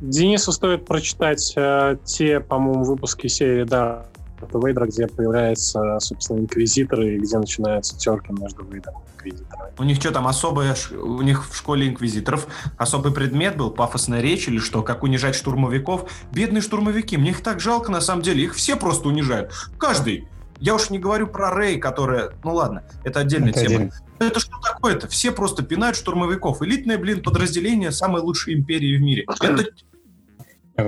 Денису 0.00 0.52
стоит 0.52 0.84
прочитать 0.84 1.54
э, 1.56 1.96
те, 2.04 2.40
по-моему, 2.40 2.84
выпуски 2.84 3.28
серии 3.28 3.64
да, 3.64 4.06
Вейдера, 4.52 4.86
где 4.86 5.06
появляются, 5.06 5.98
собственно, 6.00 6.40
инквизиторы, 6.40 7.14
и 7.14 7.18
где 7.18 7.38
начинаются 7.38 7.96
терки 7.96 8.32
между 8.32 8.64
Вейдером 8.64 9.02
и 9.02 9.28
инквизиторами. 9.28 9.72
У 9.78 9.84
них 9.84 9.98
что 9.98 10.10
там, 10.12 10.26
особое, 10.26 10.76
у 10.92 11.22
них 11.22 11.48
в 11.48 11.56
школе 11.56 11.88
инквизиторов 11.88 12.46
особый 12.76 13.12
предмет 13.12 13.56
был, 13.56 13.70
пафосная 13.70 14.20
речь 14.20 14.48
или 14.48 14.58
что, 14.58 14.82
как 14.82 15.02
унижать 15.02 15.34
штурмовиков? 15.34 16.10
Бедные 16.32 16.60
штурмовики, 16.60 17.16
мне 17.16 17.30
их 17.30 17.42
так 17.42 17.60
жалко, 17.60 17.90
на 17.90 18.00
самом 18.00 18.22
деле, 18.22 18.44
их 18.44 18.54
все 18.54 18.76
просто 18.76 19.08
унижают. 19.08 19.52
Каждый. 19.78 20.28
Я 20.58 20.74
уж 20.74 20.90
не 20.90 20.98
говорю 20.98 21.26
про 21.26 21.50
Рэй, 21.50 21.78
которая... 21.78 22.32
Ну 22.42 22.54
ладно, 22.54 22.84
это 23.04 23.20
отдельная 23.20 23.50
это 23.50 23.60
тема. 23.60 23.74
Один. 23.74 23.92
Это 24.18 24.40
что 24.40 24.52
такое-то? 24.62 25.08
Все 25.08 25.32
просто 25.32 25.62
пинают 25.62 25.96
штурмовиков. 25.96 26.62
Элитное, 26.62 26.98
блин, 26.98 27.22
подразделение 27.22 27.92
самой 27.92 28.22
лучшей 28.22 28.54
империи 28.54 28.96
в 28.96 29.02
мире. 29.02 29.26
Это... 29.40 29.66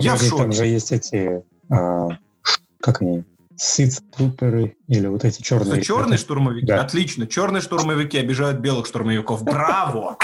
Я 0.01 0.17
в 0.17 0.23
шоке. 0.23 0.43
Там 0.43 0.53
же 0.53 0.67
есть 0.67 0.93
эти... 0.93 1.43
А, 1.71 2.09
как 2.81 3.03
они? 3.03 3.25
Сит-труперы 3.57 4.77
или 4.87 5.07
вот 5.07 5.25
эти 5.25 5.43
черные... 5.43 5.75
Это 5.75 5.83
черные 5.85 6.19
штурмовики? 6.19 6.67
Да. 6.67 6.83
Отлично. 6.83 7.27
Черные 7.27 7.61
штурмовики 7.61 8.19
обижают 8.19 8.61
белых 8.61 8.87
штурмовиков. 8.87 9.43
Браво! 9.43 10.17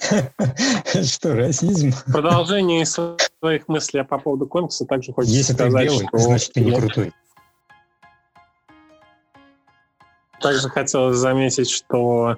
Что, 1.02 1.34
расизм? 1.34 1.92
Продолжение 2.06 2.84
своих 2.86 3.68
мыслей 3.68 4.04
по 4.04 4.18
поводу 4.18 4.46
комикса 4.46 4.84
также 4.86 5.12
хочется 5.12 5.36
Если 5.36 5.52
сказать, 5.52 5.88
ты 5.88 5.94
белый, 5.94 6.08
что... 6.08 6.18
значит 6.18 6.52
ты 6.52 6.60
не 6.60 6.72
крутой. 6.72 7.12
Также 10.44 10.68
хотелось 10.68 11.16
заметить, 11.16 11.70
что 11.70 12.36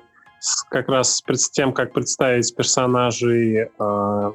как 0.71 0.89
раз 0.89 1.21
с 1.27 1.51
тем, 1.51 1.73
как 1.73 1.93
представить 1.93 2.55
персонажей, 2.55 3.69
а, 3.81 4.33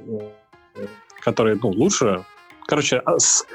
которые 1.22 1.58
ну, 1.64 1.70
лучше, 1.70 2.26
короче, 2.68 2.98
а, 2.98 3.18
с 3.18 3.46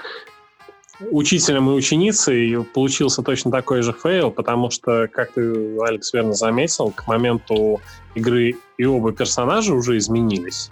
учителем 1.10 1.68
и 1.68 1.74
ученицей 1.74 2.64
получился 2.64 3.22
точно 3.22 3.50
такой 3.50 3.82
же 3.82 3.92
fail, 3.92 4.30
потому 4.30 4.70
что, 4.70 5.06
как 5.06 5.32
ты, 5.32 5.76
Алекс, 5.82 6.14
верно 6.14 6.32
заметил, 6.32 6.92
к 6.92 7.06
моменту 7.06 7.82
игры 8.14 8.56
и 8.78 8.84
оба 8.86 9.12
персонажа 9.12 9.74
уже 9.74 9.98
изменились. 9.98 10.70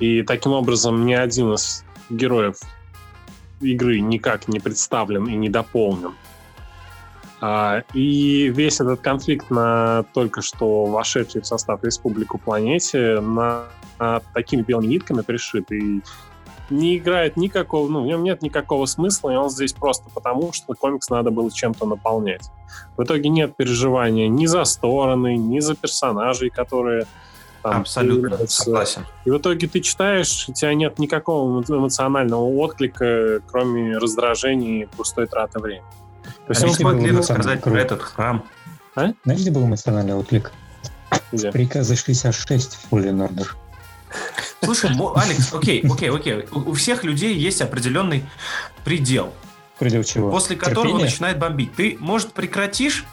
И 0.00 0.24
таким 0.24 0.50
образом 0.50 1.06
ни 1.06 1.14
один 1.14 1.54
из 1.54 1.84
героев 2.10 2.56
игры 3.60 4.00
никак 4.00 4.48
не 4.48 4.58
представлен 4.58 5.26
и 5.28 5.36
не 5.36 5.48
дополнен. 5.48 6.16
А, 7.40 7.82
и 7.92 8.48
весь 8.48 8.80
этот 8.80 9.00
конфликт 9.00 9.50
на 9.50 10.04
только 10.14 10.40
что 10.40 10.86
вошедший 10.86 11.42
в 11.42 11.46
состав 11.46 11.84
республику 11.84 12.38
планете 12.38 13.20
на, 13.20 13.64
на 13.98 14.20
такими 14.32 14.62
белыми 14.62 14.86
нитками 14.86 15.20
пришит 15.20 15.70
и 15.70 16.02
не 16.70 16.96
играет 16.96 17.36
никакого, 17.36 17.88
ну, 17.88 18.02
в 18.02 18.06
нем 18.06 18.24
нет 18.24 18.42
никакого 18.42 18.86
смысла, 18.86 19.30
и 19.30 19.36
он 19.36 19.50
здесь 19.50 19.72
просто 19.72 20.08
потому, 20.12 20.52
что 20.52 20.74
комикс 20.74 21.10
надо 21.10 21.30
было 21.30 21.50
чем-то 21.50 21.86
наполнять. 21.86 22.50
В 22.96 23.04
итоге 23.04 23.28
нет 23.28 23.56
переживания 23.56 24.28
ни 24.28 24.46
за 24.46 24.64
стороны, 24.64 25.36
ни 25.36 25.60
за 25.60 25.76
персонажей, 25.76 26.50
которые 26.50 27.06
там, 27.62 27.82
Абсолютно 27.82 28.30
появляются. 28.30 28.62
согласен. 28.62 29.06
И 29.24 29.30
в 29.30 29.38
итоге 29.38 29.66
ты 29.68 29.80
читаешь, 29.80 30.48
у 30.48 30.52
тебя 30.52 30.74
нет 30.74 30.98
никакого 30.98 31.62
эмоционального 31.62 32.44
отклика, 32.44 33.40
кроме 33.46 33.98
раздражения 33.98 34.84
и 34.84 34.86
пустой 34.86 35.26
траты 35.26 35.60
времени. 35.60 35.84
То 36.46 36.52
есть 36.52 36.62
а 36.62 36.84
мы 36.84 36.94
могли 36.94 37.10
рассказать 37.10 37.62
про 37.62 37.80
этот 37.80 38.02
храм. 38.02 38.44
А? 38.94 39.12
Знаешь, 39.24 39.40
где 39.40 39.50
был 39.50 39.66
эмоциональный 39.66 40.14
отклик? 40.14 40.52
Где? 41.32 41.50
Приказы 41.50 41.96
66 41.96 42.78
Fallen 42.90 43.28
Order. 43.28 43.48
Слушай, 44.62 44.90
Алекс, 44.90 45.52
окей, 45.52 45.82
окей, 45.82 46.10
окей. 46.10 46.46
У 46.52 46.72
всех 46.72 47.04
людей 47.04 47.34
есть 47.34 47.60
определенный 47.60 48.24
предел. 48.84 49.32
Предел 49.78 50.04
чего? 50.04 50.30
После 50.30 50.56
которого 50.56 50.84
Терпение? 50.84 51.06
начинает 51.06 51.38
бомбить. 51.38 51.74
Ты, 51.74 51.96
может, 52.00 52.32
прекратишь 52.32 53.04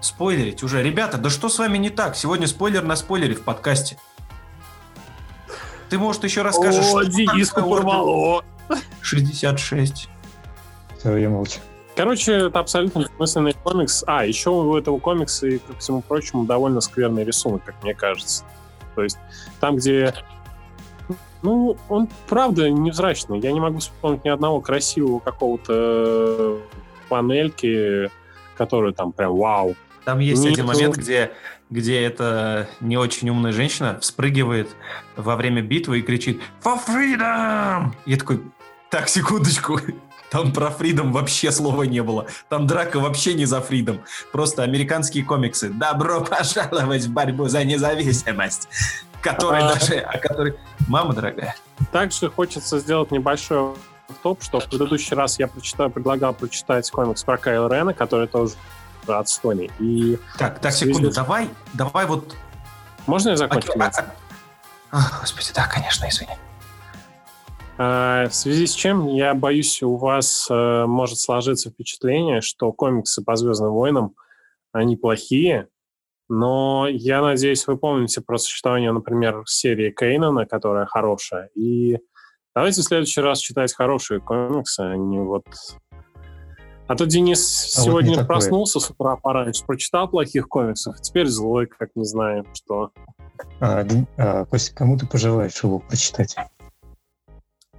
спойлерить 0.00 0.62
уже? 0.62 0.82
Ребята, 0.82 1.18
да 1.18 1.30
что 1.30 1.48
с 1.48 1.58
вами 1.58 1.78
не 1.78 1.90
так? 1.90 2.14
Сегодня 2.16 2.46
спойлер 2.46 2.82
на 2.82 2.94
спойлере 2.94 3.34
в 3.34 3.42
подкасте. 3.42 3.98
Ты, 5.88 5.98
может, 5.98 6.24
еще 6.24 6.42
расскажешь, 6.42 6.84
О, 6.84 7.02
что 7.02 7.04
Дениску 7.04 7.62
порвало. 7.62 8.44
66. 9.00 10.08
что 10.98 11.16
я 11.16 11.30
молчу. 11.30 11.58
Короче, 11.96 12.32
это 12.32 12.60
абсолютно 12.60 13.00
бессмысленный 13.00 13.54
комикс. 13.54 14.04
А, 14.06 14.26
еще 14.26 14.50
у 14.50 14.76
этого 14.76 14.98
комикса 14.98 15.46
и, 15.46 15.58
ко 15.58 15.74
всему 15.78 16.02
прочему, 16.02 16.44
довольно 16.44 16.82
скверный 16.82 17.24
рисунок, 17.24 17.64
как 17.64 17.82
мне 17.82 17.94
кажется. 17.94 18.44
То 18.94 19.02
есть 19.02 19.18
там, 19.60 19.76
где... 19.76 20.12
Ну, 21.42 21.76
он 21.88 22.08
правда 22.28 22.68
невзрачный. 22.68 23.40
Я 23.40 23.52
не 23.52 23.60
могу 23.60 23.78
вспомнить 23.78 24.24
ни 24.24 24.28
одного 24.28 24.60
красивого 24.60 25.20
какого-то 25.20 26.58
панельки, 27.08 28.10
который 28.56 28.92
там 28.92 29.12
прям 29.12 29.34
вау. 29.34 29.74
Там 30.04 30.18
есть 30.18 30.42
Нет, 30.42 30.52
один 30.52 30.66
момент, 30.66 30.96
где, 30.96 31.32
где 31.70 32.02
эта 32.02 32.68
не 32.80 32.98
очень 32.98 33.30
умная 33.30 33.52
женщина 33.52 33.98
вспрыгивает 34.00 34.68
во 35.16 35.34
время 35.36 35.62
битвы 35.62 36.00
и 36.00 36.02
кричит 36.02 36.40
«For 36.62 36.78
freedom!» 36.86 37.92
Я 38.04 38.16
такой, 38.16 38.42
так, 38.90 39.08
секундочку, 39.08 39.80
там 40.36 40.52
про 40.52 40.70
фридом 40.70 41.12
вообще 41.12 41.50
слова 41.50 41.84
не 41.84 42.02
было. 42.02 42.26
Там 42.50 42.66
драка 42.66 43.00
вообще 43.00 43.32
не 43.32 43.46
за 43.46 43.62
фридом. 43.62 44.02
Просто 44.32 44.62
американские 44.64 45.24
комиксы. 45.24 45.70
Добро 45.70 46.20
пожаловать 46.20 47.04
в 47.04 47.10
борьбу 47.10 47.48
за 47.48 47.64
независимость. 47.64 48.68
Который 49.22 49.62
А. 49.62 49.74
даже... 49.74 49.94
О 50.00 50.18
которой... 50.18 50.58
Мама 50.88 51.14
дорогая. 51.14 51.56
Также 51.90 52.28
хочется 52.30 52.78
сделать 52.80 53.10
небольшой 53.12 53.74
топ, 54.22 54.42
что 54.42 54.60
в 54.60 54.66
предыдущий 54.66 55.16
раз 55.16 55.38
я 55.38 55.48
прочитал, 55.48 55.88
предлагал 55.88 56.34
прочитать 56.34 56.90
комикс 56.90 57.24
про 57.24 57.38
Кайла 57.38 57.72
Рена, 57.72 57.94
который 57.94 58.28
тоже 58.28 58.52
отстойный. 59.06 59.70
И 59.78 60.18
Так, 60.38 60.58
так, 60.58 60.72
секунду. 60.72 61.10
с- 61.10 61.14
Давай, 61.14 61.48
давай 61.72 62.04
вот... 62.04 62.36
можно 63.06 63.30
я 63.30 63.36
закончу? 63.36 63.72
А, 63.80 63.86
а, 63.86 64.04
а, 64.90 65.20
Господи, 65.20 65.48
да, 65.54 65.66
конечно, 65.66 66.06
извини. 66.10 66.32
А, 67.78 68.28
В 68.28 68.34
связи 68.34 68.66
с 68.66 68.72
чем, 68.72 69.06
я 69.08 69.34
боюсь, 69.34 69.82
у 69.82 69.96
вас 69.96 70.46
э, 70.50 70.86
может 70.86 71.18
сложиться 71.18 71.70
впечатление, 71.70 72.40
что 72.40 72.72
комиксы 72.72 73.22
по 73.22 73.36
Звездным 73.36 73.72
войнам, 73.72 74.14
они 74.72 74.96
плохие, 74.96 75.68
но 76.28 76.86
я 76.88 77.20
надеюсь, 77.20 77.66
вы 77.66 77.76
помните 77.76 78.22
про 78.22 78.38
существование, 78.38 78.92
например, 78.92 79.42
серии 79.46 79.90
Кейнона, 79.90 80.46
которая 80.46 80.86
хорошая, 80.86 81.50
и 81.54 81.98
давайте 82.54 82.80
в 82.80 82.84
следующий 82.84 83.20
раз 83.20 83.40
читать 83.40 83.74
хорошие 83.74 84.20
комиксы, 84.20 84.80
а 84.80 84.96
не 84.96 85.18
вот... 85.18 85.44
А 86.88 86.94
то 86.94 87.04
Денис 87.04 87.74
А 87.76 87.80
вот 87.80 87.84
сегодня 87.84 88.12
такое. 88.12 88.26
проснулся 88.26 88.80
с 88.80 88.88
утра 88.90 89.16
пораньше, 89.16 89.64
прочитал 89.66 90.08
плохих 90.08 90.48
комиксов, 90.48 90.94
а 90.96 91.02
теперь 91.02 91.26
злой, 91.26 91.66
как 91.66 91.90
не 91.94 92.04
знаю, 92.04 92.46
что. 92.54 92.92
А, 93.60 93.84
а, 94.16 94.44
Костя, 94.46 94.74
кому 94.74 94.96
ты 94.96 95.06
пожелаешь 95.06 95.62
его 95.62 95.80
прочитать? 95.80 96.36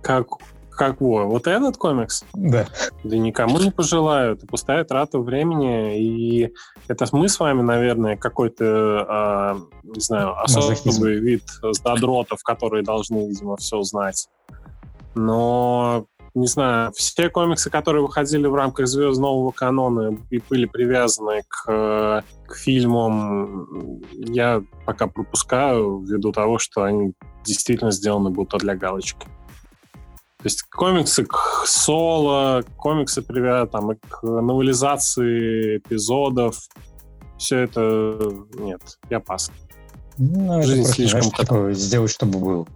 Как, 0.08 0.28
как 0.70 1.02
во, 1.02 1.26
вот 1.26 1.48
этот 1.48 1.76
комикс? 1.76 2.24
Да. 2.34 2.66
Да 3.04 3.18
никому 3.18 3.60
не 3.60 3.72
пожелаю. 3.72 4.36
Это 4.36 4.48
пустая 4.48 4.86
трата 4.86 5.20
времени. 5.20 6.00
И 6.00 6.54
это 6.88 7.06
мы 7.12 7.28
с 7.28 7.38
вами, 7.42 7.62
наверное, 7.62 8.16
какой-то, 8.16 9.06
а, 9.10 9.58
не 9.84 10.00
знаю, 10.00 10.34
Мазохизм. 10.36 10.90
особый 10.90 11.20
вид 11.20 11.44
задротов, 11.72 12.42
которые 12.42 12.86
должны, 12.86 13.28
видимо, 13.28 13.58
все 13.58 13.82
знать. 13.82 14.30
Но, 15.14 16.06
не 16.34 16.48
знаю, 16.48 16.94
все 16.94 17.30
комиксы, 17.30 17.70
которые 17.70 18.02
выходили 18.02 18.48
в 18.48 18.56
рамках 18.56 18.88
«Звезд 18.88 19.20
нового 19.20 19.52
канона» 19.52 20.18
и 20.30 20.42
были 20.50 20.68
привязаны 20.68 21.44
к, 21.50 22.24
к 22.48 22.56
фильмам, 22.56 24.00
я 24.14 24.64
пока 24.86 25.08
пропускаю 25.08 26.00
ввиду 26.00 26.32
того, 26.32 26.60
что 26.60 26.84
они 26.84 27.12
действительно 27.44 27.92
сделаны 27.92 28.30
будто 28.30 28.58
для 28.58 28.74
галочки. 28.74 29.28
То 30.48 30.50
есть 30.50 30.64
комиксы 30.70 31.26
к 31.26 31.66
соло, 31.66 32.64
комиксы 32.78 33.22
привязаны 33.22 33.68
там, 33.68 33.92
и 33.92 33.96
к 33.96 34.24
новелизации 34.24 35.80
эпизодов. 35.80 36.58
Все 37.38 37.64
это 37.64 38.32
нет, 38.58 38.82
я 39.10 39.20
пас. 39.20 39.52
Ну, 40.18 40.64
Жизнь 40.64 40.84
просто, 40.84 40.94
слишком 40.94 41.22
знаешь, 41.24 41.38
такое, 41.38 41.74
сделать, 41.74 42.12
чтобы 42.12 42.40
было. 42.40 42.68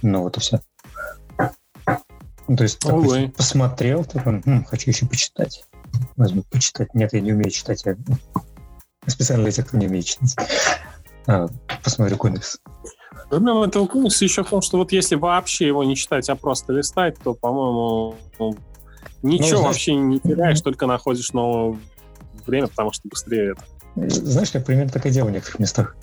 Ну, 0.00 0.22
вот 0.22 0.38
и 0.38 0.40
все. 0.40 0.60
Ну, 2.48 2.56
то 2.56 2.62
есть, 2.62 2.80
допустим, 2.80 3.30
посмотрел, 3.32 4.06
такой, 4.06 4.40
«М, 4.46 4.64
хочу 4.64 4.88
еще 4.88 5.04
почитать. 5.04 5.66
Возьму 6.16 6.44
почитать. 6.50 6.94
Нет, 6.94 7.12
я 7.12 7.20
не 7.20 7.34
умею 7.34 7.50
читать. 7.50 7.84
Я 7.84 7.94
специально 9.06 9.44
для 9.44 9.52
тех, 9.52 9.68
кто 9.68 9.76
не 9.76 9.86
умеет 9.86 10.06
читать. 10.06 10.34
А, 11.26 11.46
посмотрю 11.84 12.16
комикс. 12.16 12.58
Проблема 13.30 13.66
этого 13.66 13.86
комикса 13.86 14.24
еще 14.24 14.42
в 14.44 14.48
том, 14.48 14.62
что 14.62 14.78
вот 14.78 14.92
если 14.92 15.14
вообще 15.16 15.66
его 15.66 15.84
не 15.84 15.96
читать, 15.96 16.28
а 16.28 16.36
просто 16.36 16.72
листать, 16.72 17.16
то, 17.22 17.34
по-моему, 17.34 18.16
ну, 18.38 18.56
ничего 19.22 19.48
знаешь- 19.58 19.66
вообще 19.66 19.94
не 19.94 20.18
теряешь, 20.20 20.60
только 20.60 20.86
находишь 20.86 21.32
новое 21.32 21.78
время, 22.46 22.68
потому 22.68 22.92
что 22.92 23.08
быстрее 23.08 23.52
это. 23.52 23.64
Знаешь, 24.14 24.50
я 24.52 24.60
примерно 24.60 24.90
так 24.92 25.04
и 25.06 25.10
делаю 25.10 25.30
в 25.32 25.34
некоторых 25.34 25.58
местах. 25.58 25.96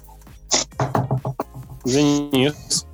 Денис, 1.85 2.85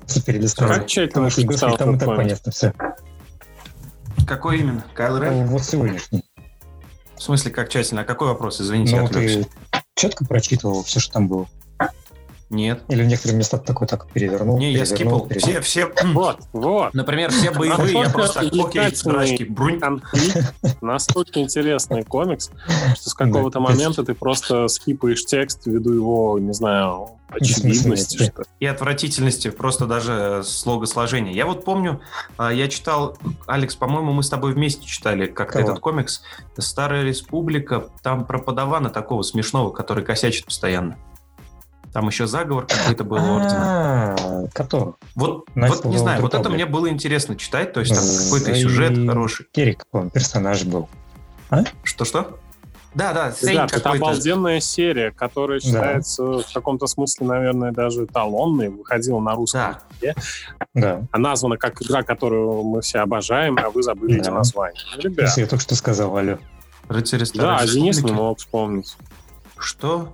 Просто 0.00 0.22
перелистываю. 0.22 0.74
как 0.74 0.86
тщательно 0.86 1.30
ты 1.30 1.42
читал 1.42 1.76
там 1.76 1.96
и 1.96 1.98
так 1.98 2.08
понятно 2.16 2.52
все. 2.52 2.74
Какой 4.26 4.60
именно? 4.60 4.84
Кайл 4.94 5.18
Рен? 5.18 5.46
Ну, 5.46 5.46
Вот 5.52 5.64
сегодняшний. 5.64 6.24
В 7.16 7.22
смысле, 7.22 7.50
как 7.52 7.68
тщательно? 7.68 8.02
А 8.02 8.04
какой 8.04 8.28
вопрос? 8.28 8.60
Извините, 8.60 8.96
я 8.96 9.00
Ну, 9.02 9.06
отвлекся. 9.06 9.44
ты 9.70 9.80
четко 9.94 10.24
прочитывал 10.24 10.82
все, 10.82 10.98
что 11.00 11.12
там 11.14 11.28
было? 11.28 11.46
Нет. 12.52 12.82
Или 12.88 13.02
в 13.02 13.06
некоторых 13.06 13.38
местах 13.38 13.64
такой 13.64 13.86
так 13.86 14.06
перевернул? 14.08 14.58
Не, 14.58 14.72
я 14.72 14.84
скипал. 14.84 15.26
перевернул? 15.26 15.62
Все, 15.62 15.88
все, 15.88 15.92
Вот, 16.12 16.38
вот. 16.52 16.92
например, 16.92 17.30
все 17.30 17.50
боевые, 17.58 18.00
я 18.00 18.10
просто 18.10 18.40
так, 18.40 18.66
окей, 18.66 18.90
конфликт, 19.80 20.54
настолько 20.82 21.40
интересный 21.40 22.04
комикс, 22.04 22.50
что 22.94 23.10
с 23.10 23.14
какого-то 23.14 23.58
момента 23.58 24.04
ты 24.04 24.14
просто 24.14 24.68
скипаешь 24.68 25.24
текст 25.24 25.66
ввиду 25.66 25.92
его, 25.94 26.38
не 26.38 26.52
знаю, 26.52 27.12
очевидности. 27.30 28.24
Что... 28.24 28.42
и 28.60 28.66
отвратительности 28.66 29.48
просто 29.48 29.86
даже 29.86 30.42
слогосложения. 30.44 31.32
Я 31.32 31.46
вот 31.46 31.64
помню, 31.64 32.02
а, 32.36 32.52
я 32.52 32.68
читал, 32.68 33.16
Алекс, 33.46 33.74
по-моему, 33.74 34.12
мы 34.12 34.22
с 34.22 34.28
тобой 34.28 34.52
вместе 34.52 34.86
читали 34.86 35.24
как-то 35.24 35.58
этот 35.58 35.78
комикс 35.78 36.22
«Старая 36.58 37.02
республика», 37.02 37.86
там 38.02 38.26
про 38.26 38.38
подавана 38.38 38.90
такого 38.90 39.22
смешного, 39.22 39.70
который 39.70 40.04
косячит 40.04 40.44
постоянно. 40.44 40.98
Там 41.92 42.06
еще 42.08 42.26
заговор 42.26 42.66
какой-то 42.66 43.04
был 43.04 43.16
у 43.18 43.36
Ордена. 43.36 44.16
А, 44.18 44.46
который? 44.54 44.94
Вот, 45.14 45.44
вот 45.54 45.84
не 45.84 45.98
знаю, 45.98 46.22
вот 46.22 46.34
это 46.34 46.48
мне 46.48 46.64
было 46.66 46.88
интересно 46.88 47.36
читать, 47.36 47.72
то 47.72 47.80
есть 47.80 47.94
там 47.94 48.02
Э, 48.04 48.24
какой-то 48.24 48.54
сюжет 48.54 49.06
хороший. 49.06 49.46
Керик, 49.52 49.86
по 49.90 50.08
персонаж 50.08 50.64
был. 50.64 50.88
Что-что? 51.84 52.38
Да, 52.94 53.14
да, 53.14 53.32
Ребят, 53.40 53.72
это 53.72 53.90
обалденная 53.90 54.60
серия, 54.60 55.12
которая 55.12 55.60
Да. 55.60 55.66
считается 55.66 56.22
в 56.40 56.44
каком-то 56.52 56.86
смысле, 56.86 57.26
наверное, 57.26 57.72
даже 57.72 58.04
эталонной, 58.04 58.68
выходила 58.68 59.18
на 59.18 59.34
русском 59.34 59.60
Да. 59.60 60.08
языке, 60.08 60.20
Да. 60.74 61.02
а 61.10 61.18
названа 61.18 61.56
как 61.56 61.80
игра, 61.80 62.02
которую 62.02 62.62
мы 62.64 62.82
все 62.82 62.98
обожаем, 62.98 63.56
а 63.58 63.70
вы 63.70 63.82
забыли 63.82 64.16
эти 64.18 64.26
Да. 64.26 64.32
названия. 64.32 64.78
Ну, 64.96 65.02
Ребят, 65.02 65.26
Если 65.28 65.40
я 65.42 65.46
только 65.46 65.62
что 65.62 65.74
сказал, 65.74 66.14
алло. 66.16 66.38
Рыцари 66.88 67.24
да, 67.34 67.56
а 67.58 67.66
Денис 67.66 68.02
не 68.02 68.12
мог 68.12 68.38
вспомнить. 68.38 68.96
Что? 69.56 70.12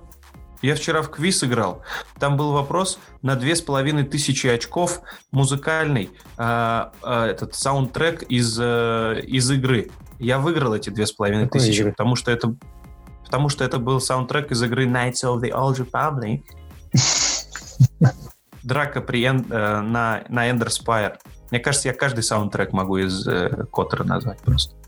Я 0.61 0.75
вчера 0.75 1.01
в 1.01 1.09
квиз 1.09 1.43
играл. 1.43 1.83
Там 2.19 2.35
был 2.35 2.51
вопрос 2.51 2.99
на 3.21 3.35
две 3.35 3.55
с 3.55 3.61
половиной 3.61 4.03
тысячи 4.03 4.47
очков 4.47 5.01
музыкальный 5.31 6.11
а, 6.37 6.91
а, 7.01 7.27
этот 7.27 7.55
саундтрек 7.55 8.23
из, 8.23 8.57
э, 8.59 9.21
из 9.25 9.49
игры. 9.51 9.89
Я 10.19 10.39
выиграл 10.39 10.73
эти 10.73 10.89
две 10.89 11.05
с 11.05 11.13
половиной 11.13 11.47
тысячи, 11.47 11.79
игры? 11.79 11.91
потому 11.91 12.15
что 12.15 12.31
это 12.31 12.55
потому 13.23 13.49
что 13.49 13.63
это 13.63 13.77
был 13.77 14.01
саундтрек 14.01 14.51
из 14.51 14.61
игры 14.63 14.85
Knights 14.85 15.23
of 15.23 15.39
the 15.41 15.51
Old 15.51 15.77
Republic. 15.77 16.43
Драка 18.63 19.01
при 19.01 19.23
э, 19.23 19.31
на, 19.31 20.23
на 20.27 20.49
Ender 20.49 20.67
Spire. 20.67 21.17
Мне 21.51 21.59
кажется, 21.59 21.87
я 21.87 21.93
каждый 21.93 22.23
саундтрек 22.23 22.73
могу 22.73 22.97
из 22.97 23.25
э, 23.27 23.65
Коттера 23.71 24.03
назвать 24.03 24.39
просто. 24.39 24.78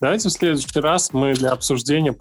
Давайте 0.00 0.28
в 0.28 0.32
следующий 0.32 0.80
раз 0.80 1.12
мы 1.12 1.34
для 1.34 1.50
обсуждения 1.52 2.14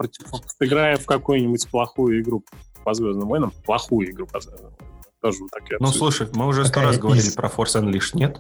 сыграем 0.60 0.98
в 0.98 1.06
какую-нибудь 1.06 1.68
плохую 1.70 2.22
игру 2.22 2.44
по 2.84 2.94
Звездным 2.94 3.28
войнам. 3.28 3.52
Плохую 3.66 4.10
игру 4.12 4.28
по 4.28 4.40
Звездным 4.40 4.72
войнам. 4.72 4.88
Тоже 5.22 5.40
вот 5.42 5.50
такие 5.52 5.78
Ну, 5.80 5.88
слушай, 5.88 6.28
мы 6.34 6.46
уже 6.48 6.66
сто 6.66 6.82
раз 6.82 6.98
говорили 6.98 7.26
из- 7.28 7.34
про 7.34 7.50
Force 7.50 7.82
Unleashed, 7.82 8.12
нет? 8.14 8.40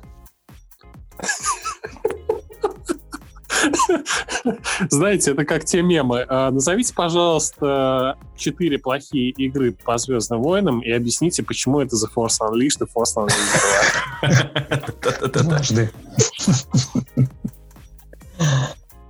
Знаете, 4.89 5.31
это 5.31 5.45
как 5.45 5.65
те 5.65 5.81
мемы. 5.81 6.25
А, 6.27 6.51
Назовите, 6.51 6.93
пожалуйста, 6.93 8.17
четыре 8.37 8.77
плохие 8.77 9.31
игры 9.31 9.71
по 9.73 9.97
Звездным 9.97 10.41
войнам 10.41 10.79
и 10.81 10.91
объясните, 10.91 11.43
почему 11.43 11.81
это 11.81 11.95
The 11.95 12.07
Force 12.15 12.39
Unleashed 12.41 12.81
и 12.81 12.85
Force 12.85 13.15
Unleashed 13.17 14.21
2. 14.21 14.91
Да-да-да. 15.01 15.43
Дважды. 15.43 15.91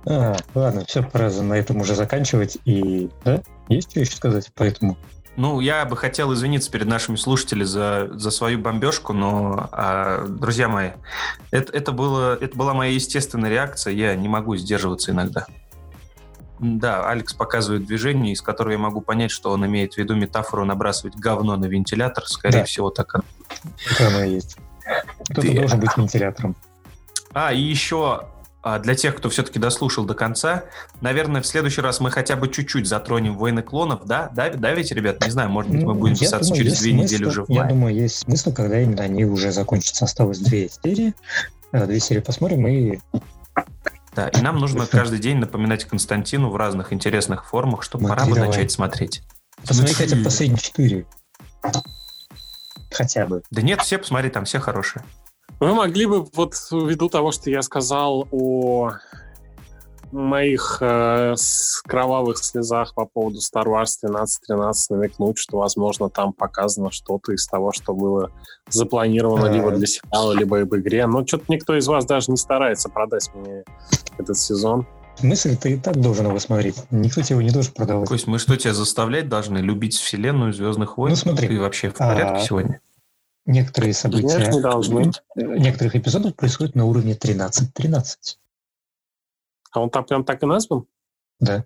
А, 0.08 0.36
ладно, 0.54 0.84
все, 0.86 1.02
пора 1.02 1.30
на 1.30 1.52
этом 1.54 1.80
уже 1.80 1.94
заканчивать. 1.94 2.56
И 2.64 3.10
да, 3.24 3.42
есть 3.68 3.90
что 3.90 4.00
еще 4.00 4.16
сказать 4.16 4.50
по 4.54 4.62
этому 4.62 4.96
Ну, 5.36 5.60
я 5.60 5.84
бы 5.84 5.98
хотел 5.98 6.32
извиниться 6.32 6.70
перед 6.70 6.86
нашими 6.86 7.16
слушателями 7.16 7.64
за, 7.64 8.08
за 8.12 8.30
свою 8.30 8.58
бомбежку, 8.58 9.12
но, 9.12 9.68
а, 9.70 10.26
друзья 10.26 10.68
мои, 10.68 10.90
это, 11.50 11.72
это, 11.76 11.92
было, 11.92 12.38
это 12.40 12.56
была 12.56 12.72
моя 12.72 12.92
естественная 12.92 13.50
реакция, 13.50 13.92
я 13.92 14.14
не 14.16 14.28
могу 14.28 14.56
сдерживаться 14.56 15.10
иногда. 15.10 15.46
Да, 16.58 17.08
Алекс 17.08 17.34
показывает 17.34 17.84
движение, 17.84 18.32
из 18.32 18.40
которого 18.40 18.72
я 18.72 18.78
могу 18.78 19.02
понять, 19.02 19.30
что 19.30 19.50
он 19.50 19.64
имеет 19.66 19.94
в 19.94 19.98
виду 19.98 20.16
метафору 20.16 20.64
набрасывать 20.64 21.16
говно 21.16 21.56
на 21.56 21.66
вентилятор. 21.66 22.26
Скорее 22.26 22.60
да. 22.60 22.64
всего, 22.64 22.90
так 22.90 23.14
Это 23.90 24.08
оно 24.08 24.24
и 24.24 24.30
есть. 24.30 24.56
Кто-то 25.30 25.42
Ты... 25.42 25.54
должен 25.54 25.78
быть 25.78 25.96
вентилятором. 25.96 26.56
А, 27.32 27.52
и 27.52 27.60
еще 27.60 28.26
для 28.82 28.94
тех, 28.94 29.16
кто 29.16 29.28
все-таки 29.30 29.58
дослушал 29.58 30.04
до 30.04 30.14
конца, 30.14 30.64
наверное, 31.00 31.42
в 31.42 31.46
следующий 31.46 31.80
раз 31.80 32.00
мы 32.00 32.10
хотя 32.10 32.36
бы 32.36 32.48
чуть-чуть 32.48 32.86
затронем 32.86 33.36
«Войны 33.36 33.62
клонов», 33.62 34.04
да? 34.04 34.30
Да, 34.34 34.50
да 34.50 34.72
ведь, 34.74 34.92
ребят? 34.92 35.24
Не 35.24 35.30
знаю, 35.30 35.48
может 35.48 35.70
быть, 35.70 35.82
мы 35.82 35.94
будем 35.94 36.16
писаться 36.16 36.50
думаю, 36.50 36.64
через 36.64 36.80
две 36.80 36.90
смысл, 36.92 37.04
недели 37.04 37.24
уже 37.24 37.44
в 37.44 37.48
мае. 37.48 37.60
Я 37.60 37.68
думаю, 37.68 37.94
есть 37.94 38.16
смысл, 38.16 38.52
когда 38.52 38.80
именно 38.80 39.02
они 39.02 39.24
уже 39.24 39.52
закончатся. 39.52 40.04
Осталось 40.04 40.38
две 40.38 40.68
серии. 40.68 41.14
Э, 41.72 41.86
две 41.86 42.00
серии 42.00 42.20
посмотрим 42.20 42.66
и 42.66 42.98
да, 44.14 44.28
и 44.28 44.40
нам 44.40 44.58
нужно 44.58 44.84
каждый 44.86 45.20
день 45.20 45.36
напоминать 45.36 45.84
Константину 45.84 46.50
в 46.50 46.56
разных 46.56 46.92
интересных 46.92 47.46
формах, 47.46 47.84
что 47.84 47.98
пора 47.98 48.26
бы 48.26 48.36
начать 48.36 48.72
смотреть. 48.72 49.22
Посмотри 49.64 49.94
хотя 49.94 50.16
бы 50.16 50.24
последние 50.24 50.58
четыре. 50.58 51.06
Хотя 52.90 53.26
бы. 53.26 53.42
Да 53.52 53.62
нет, 53.62 53.80
все 53.82 53.98
посмотри, 53.98 54.30
там 54.30 54.44
все 54.44 54.58
хорошие. 54.58 55.04
Вы 55.60 55.74
могли 55.74 56.06
бы, 56.06 56.24
вот 56.34 56.54
ввиду 56.70 57.08
того, 57.08 57.32
что 57.32 57.50
я 57.50 57.62
сказал 57.62 58.28
о 58.30 58.92
моих 60.12 60.78
э, 60.80 61.34
кровавых 61.86 62.38
слезах 62.38 62.94
по 62.94 63.06
поводу 63.06 63.38
Star 63.38 63.66
Wars 63.66 63.98
1313 64.02 64.90
намекнуть, 64.90 65.38
что, 65.38 65.58
возможно, 65.58 66.08
там 66.08 66.32
показано 66.32 66.90
что-то 66.90 67.32
из 67.32 67.46
того, 67.46 67.72
что 67.72 67.92
было 67.92 68.30
запланировано 68.70 69.48
а... 69.48 69.52
либо 69.52 69.70
для 69.72 69.86
сериала, 69.86 70.32
либо 70.32 70.54
в 70.64 70.78
игре. 70.78 71.06
Но 71.06 71.26
что-то 71.26 71.44
никто 71.48 71.76
из 71.76 71.86
вас 71.88 72.06
даже 72.06 72.30
не 72.30 72.36
старается 72.36 72.88
продать 72.88 73.30
мне 73.34 73.64
этот 74.16 74.38
сезон. 74.38 74.86
Мысль, 75.20 75.56
ты 75.56 75.72
и 75.72 75.76
так 75.76 76.00
должен 76.00 76.26
его 76.26 76.38
смотреть. 76.38 76.76
Никто 76.90 77.20
тебе 77.22 77.34
его 77.34 77.42
не 77.42 77.50
должен 77.50 77.72
продавать. 77.72 78.08
Кость, 78.08 78.28
мы 78.28 78.38
что, 78.38 78.56
тебя 78.56 78.72
заставлять 78.72 79.28
должны? 79.28 79.58
Любить 79.58 79.96
вселенную 79.96 80.52
Звездных 80.52 80.96
войн? 80.96 81.10
Ну 81.10 81.16
смотри. 81.16 81.48
Ты 81.48 81.60
вообще 81.60 81.90
в 81.90 81.94
порядке 81.94 82.36
а... 82.36 82.40
сегодня? 82.40 82.80
Некоторые 83.48 83.94
события 83.94 84.40
Нет, 84.40 84.52
не 84.52 84.60
должны. 84.60 85.10
некоторых 85.34 85.96
эпизодов 85.96 86.36
происходят 86.36 86.74
на 86.74 86.84
уровне 86.84 87.14
13. 87.14 87.72
13. 87.72 88.38
А 89.72 89.80
он 89.80 89.88
там 89.88 90.04
прям 90.04 90.22
так 90.22 90.42
и 90.42 90.46
назван? 90.46 90.84
Да. 91.40 91.64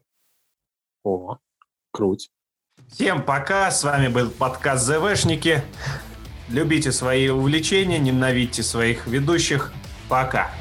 О, 1.03 1.39
круть. 1.91 2.31
Всем 2.87 3.25
пока, 3.25 3.69
с 3.73 3.83
вами 3.83 4.07
был 4.07 4.31
подкаст 4.31 4.87
ЗВшники. 4.87 5.65
Любите 6.49 6.93
свои 6.93 7.29
увлечения, 7.29 7.99
ненавидьте 7.99 8.63
своих 8.63 9.09
ведущих. 9.09 9.73
Пока. 10.09 10.53